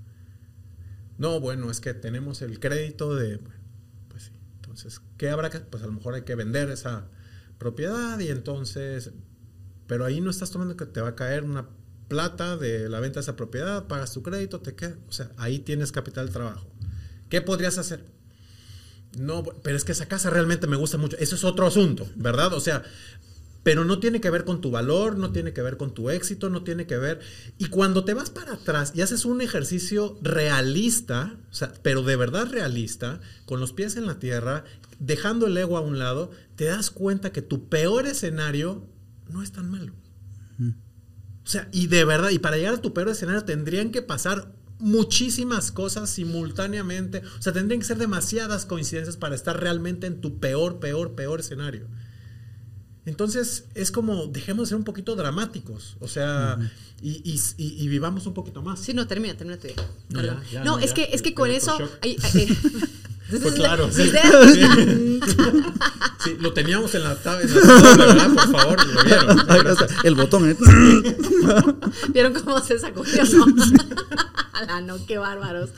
[1.19, 3.41] No, bueno, es que tenemos el crédito de
[4.77, 5.61] entonces, ¿qué habrá que?
[5.61, 7.09] Pues a lo mejor hay que vender esa
[7.59, 9.11] propiedad y entonces,
[9.87, 11.70] pero ahí no estás tomando que te va a caer una
[12.09, 15.61] plata de la venta de esa propiedad, pagas tu crédito, te queda, o sea, ahí
[15.61, 16.70] tienes capital de trabajo.
[17.31, 18.05] ¿Qué podrías hacer?
[19.18, 21.16] No, pero es que esa casa realmente me gusta mucho.
[21.16, 22.53] Eso es otro asunto, ¿verdad?
[22.53, 22.83] O sea,
[23.67, 26.51] pero no tiene que ver con tu valor, no tiene que ver con tu éxito,
[26.51, 27.19] no tiene que ver.
[27.59, 32.14] Y cuando te vas para atrás y haces un ejercicio realista, o sea, pero de
[32.14, 34.62] verdad realista, con los pies en la tierra,
[35.01, 38.87] dejando el ego a un lado, te das cuenta que tu peor escenario
[39.31, 39.95] no es tan malo.
[40.61, 44.55] O sea, y de verdad, y para llegar a tu peor escenario tendrían que pasar
[44.79, 47.23] muchísimas cosas simultáneamente.
[47.37, 51.41] O sea, tendrían que ser demasiadas coincidencias para estar realmente en tu peor, peor, peor
[51.41, 51.89] escenario.
[53.07, 55.97] Entonces, es como, dejemos de ser un poquito dramáticos.
[56.01, 56.59] O sea,
[57.01, 58.81] y, vivamos un poquito más.
[58.81, 59.69] Sí, no, termina, termina tu
[60.65, 61.79] No, es, que, es que con eso...
[62.01, 64.11] Pues claro, sí.
[66.25, 66.37] sí.
[66.39, 68.31] lo teníamos en la tabla, ¿verdad?
[68.35, 69.45] Por favor, lo vieron.
[70.05, 70.57] El botón, ¿eh?
[72.13, 73.23] ¿Vieron cómo se sacudió?
[74.53, 75.71] Ala, no, qué bárbaros.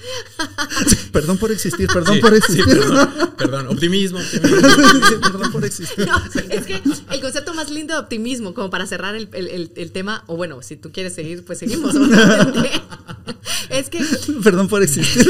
[1.19, 2.65] Perdón por existir, perdón por existir.
[2.65, 5.21] perdón, perdón, optimismo, optimismo.
[5.21, 6.09] perdón por existir.
[6.49, 10.23] es que el concepto más lindo de optimismo, como para cerrar el, el, el, tema,
[10.29, 11.95] o bueno, si tú quieres seguir, pues seguimos.
[13.71, 14.05] es que.
[14.45, 15.27] Perdón por existir.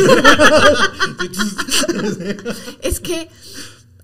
[2.83, 3.31] es que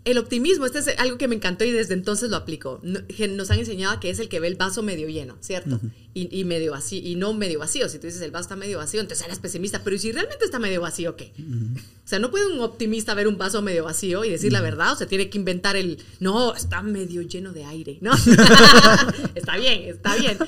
[0.04, 2.80] el optimismo, este es algo que me encantó y desde entonces lo aplico.
[2.82, 5.80] Nos han enseñado que es el que ve el vaso medio lleno, ¿cierto?
[6.14, 7.88] y, medio vacío, y no medio vacío.
[7.88, 9.82] Si tú dices el vaso está medio vacío, entonces eres pesimista.
[9.82, 11.32] Pero si realmente está medio vacío, qué?
[11.38, 14.92] O sea, no puede un optimista ver un vaso medio vacío y decir la verdad.
[14.92, 18.12] O sea, tiene que inventar el, no, está medio lleno de aire, ¿no?
[19.34, 20.38] está bien, está bien.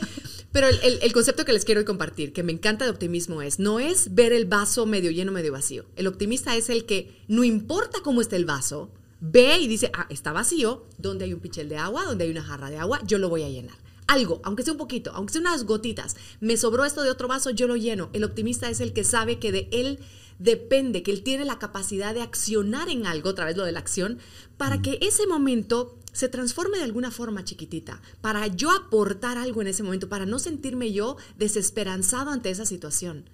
[0.52, 3.80] Pero el, el, concepto que les quiero compartir, que me encanta de optimismo, es, no
[3.80, 5.84] es ver el vaso medio lleno, medio vacío.
[5.96, 8.90] El optimista es el que no importa cómo esté el vaso,
[9.20, 12.42] ve y dice, ah, está vacío, donde hay un pichel de agua, donde hay una
[12.42, 13.76] jarra de agua, yo lo voy a llenar.
[14.06, 17.50] Algo, aunque sea un poquito, aunque sea unas gotitas, me sobró esto de otro vaso,
[17.50, 18.08] yo lo lleno.
[18.12, 19.98] El optimista es el que sabe que de él
[20.38, 23.80] depende, que él tiene la capacidad de accionar en algo, otra vez lo de la
[23.80, 24.18] acción,
[24.56, 29.68] para que ese momento se transforme de alguna forma chiquitita, para yo aportar algo en
[29.68, 33.28] ese momento, para no sentirme yo desesperanzado ante esa situación.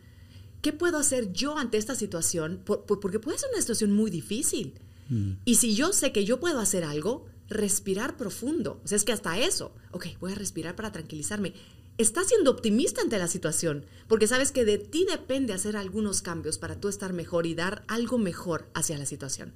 [0.62, 2.62] ¿Qué puedo hacer yo ante esta situación?
[2.64, 4.74] porque puede ser una situación muy difícil.
[5.08, 5.32] Mm.
[5.44, 8.80] Y si yo sé que yo puedo hacer algo, respirar profundo.
[8.84, 11.54] O sea, es que hasta eso, ok, voy a respirar para tranquilizarme.
[11.98, 16.58] Estás siendo optimista ante la situación, porque sabes que de ti depende hacer algunos cambios
[16.58, 19.52] para tú estar mejor y dar algo mejor hacia la situación.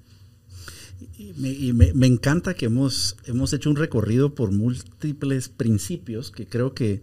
[1.18, 1.32] Y,
[1.72, 7.02] me, me, encanta que hemos, hemos hecho un recorrido por múltiples principios que creo que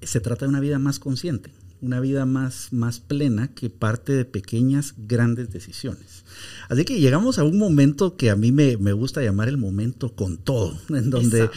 [0.00, 1.50] se trata de una vida más consciente
[1.84, 6.24] una vida más, más plena que parte de pequeñas, grandes decisiones.
[6.68, 10.38] Así que llegamos a un momento que a mí me, gusta llamar el momento con
[10.38, 11.50] todo, en donde,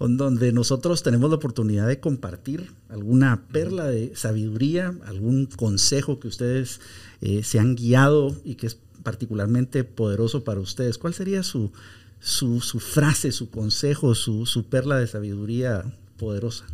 [0.00, 6.28] en donde nosotros tenemos la oportunidad de compartir alguna perla de sabiduría, algún consejo que
[6.28, 6.80] ustedes
[7.20, 10.98] eh, se han guiado y que es particularmente poderoso para ustedes.
[10.98, 11.72] ¿Cuál sería su,
[12.20, 15.84] su, su frase, su consejo, su, su perla de sabiduría
[16.16, 16.64] poderosa?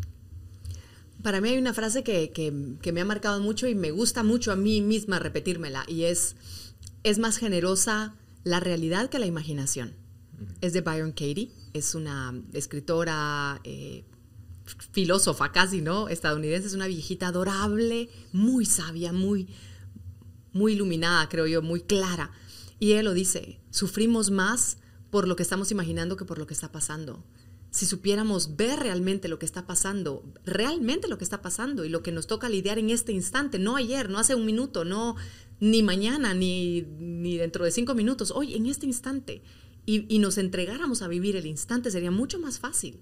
[1.23, 2.53] Para mí hay una frase que,
[2.93, 6.37] me ha marcado mucho y me gusta mucho a mí misma repetírmela y es,
[7.03, 8.15] es más generosa
[8.45, 9.95] la realidad que la imaginación.
[10.61, 14.05] Es de Byron Katie, es una escritora, eh,
[14.93, 16.09] filósofa casi, ¿no?
[16.09, 19.49] Estadounidense, es una viejita adorable, muy sabia, muy,
[20.53, 22.31] muy iluminada, creo yo, muy clara.
[22.79, 24.79] Y ella lo dice, sufrimos más
[25.11, 27.23] por lo que estamos imaginando que por lo que está pasando
[27.71, 32.03] si supiéramos ver realmente lo que está pasando, realmente lo que está pasando y lo
[32.03, 35.17] que nos toca lidiar en este instante, no ayer, no hace un minuto, no
[35.61, 39.43] ni mañana, ni, ni dentro de cinco minutos, hoy, en este instante,
[39.87, 43.01] y, y, nos entregáramos a vivir el instante, sería mucho más fácil.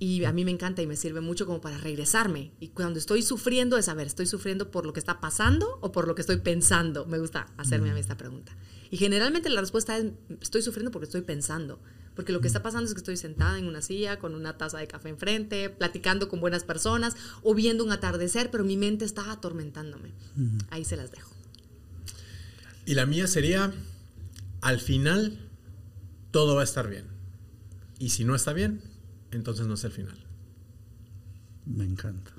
[0.00, 2.52] Y a mí me encanta y me sirve mucho como para regresarme.
[2.60, 6.06] Y cuando estoy sufriendo es saber, ¿estoy sufriendo por lo que está pasando o por
[6.06, 7.04] lo que estoy pensando?
[7.06, 8.56] Me gusta hacerme a mí esta pregunta.
[8.90, 11.80] Y generalmente la respuesta es, estoy sufriendo porque estoy pensando
[12.18, 14.78] porque lo que está pasando es que estoy sentada en una silla con una taza
[14.78, 17.14] de café enfrente, platicando con buenas personas
[17.44, 20.10] o viendo un atardecer, pero mi mente está atormentándome.
[20.70, 21.30] Ahí se las dejo.
[22.86, 23.72] Y la mía sería,
[24.62, 25.38] al final,
[26.32, 27.04] todo va a estar bien.
[28.00, 28.82] Y si no está bien,
[29.30, 30.18] entonces no es el final.
[31.66, 32.32] Me encanta.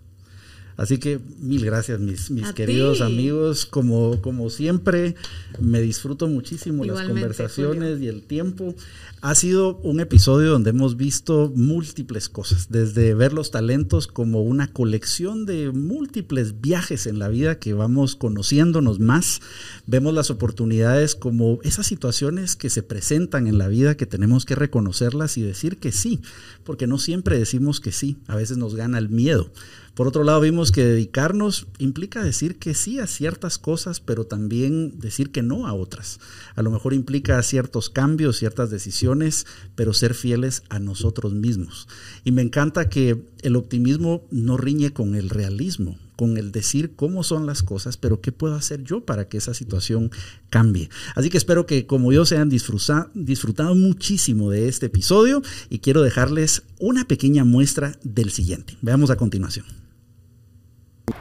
[0.80, 3.66] Así que mil gracias, mis, mis queridos amigos.
[3.66, 5.14] Como, como siempre,
[5.60, 8.74] me disfruto muchísimo las conversaciones y el tiempo.
[9.20, 14.72] Ha sido un episodio donde hemos visto múltiples cosas, desde ver los talentos como una
[14.72, 19.42] colección de múltiples viajes en la vida que vamos conociéndonos más.
[19.86, 24.56] Vemos las oportunidades como esas situaciones que se presentan en la vida que tenemos que
[24.56, 26.22] reconocerlas y decir que sí,
[26.64, 29.52] porque no siempre decimos que sí, a veces nos gana el miedo
[30.00, 34.98] Por otro lado, vimos que dedicarnos implica decir que sí a ciertas cosas, pero también
[34.98, 36.22] decir que no a otras.
[36.56, 39.46] A lo mejor implica ciertos cambios, ciertas decisiones,
[39.76, 41.90] pero ser fieles a nosotros mismos.
[42.24, 47.24] Y me encanta que el optimismo no riñe con el realismo con el decir cómo
[47.24, 50.12] son las cosas, pero qué puedo hacer yo para que esa situación
[50.50, 50.90] cambie.
[51.16, 56.02] Así que espero que como yo se hayan disfrutado muchísimo de este episodio y quiero
[56.02, 58.78] dejarles una pequeña muestra del siguiente.
[58.82, 59.66] Veamos a continuación.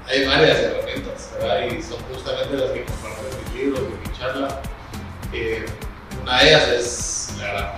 [0.09, 1.66] Hay varias herramientas, ¿verdad?
[1.66, 4.62] Y son justamente las que comparto en mis libros, en mi charla.
[6.22, 7.77] una de ellas es la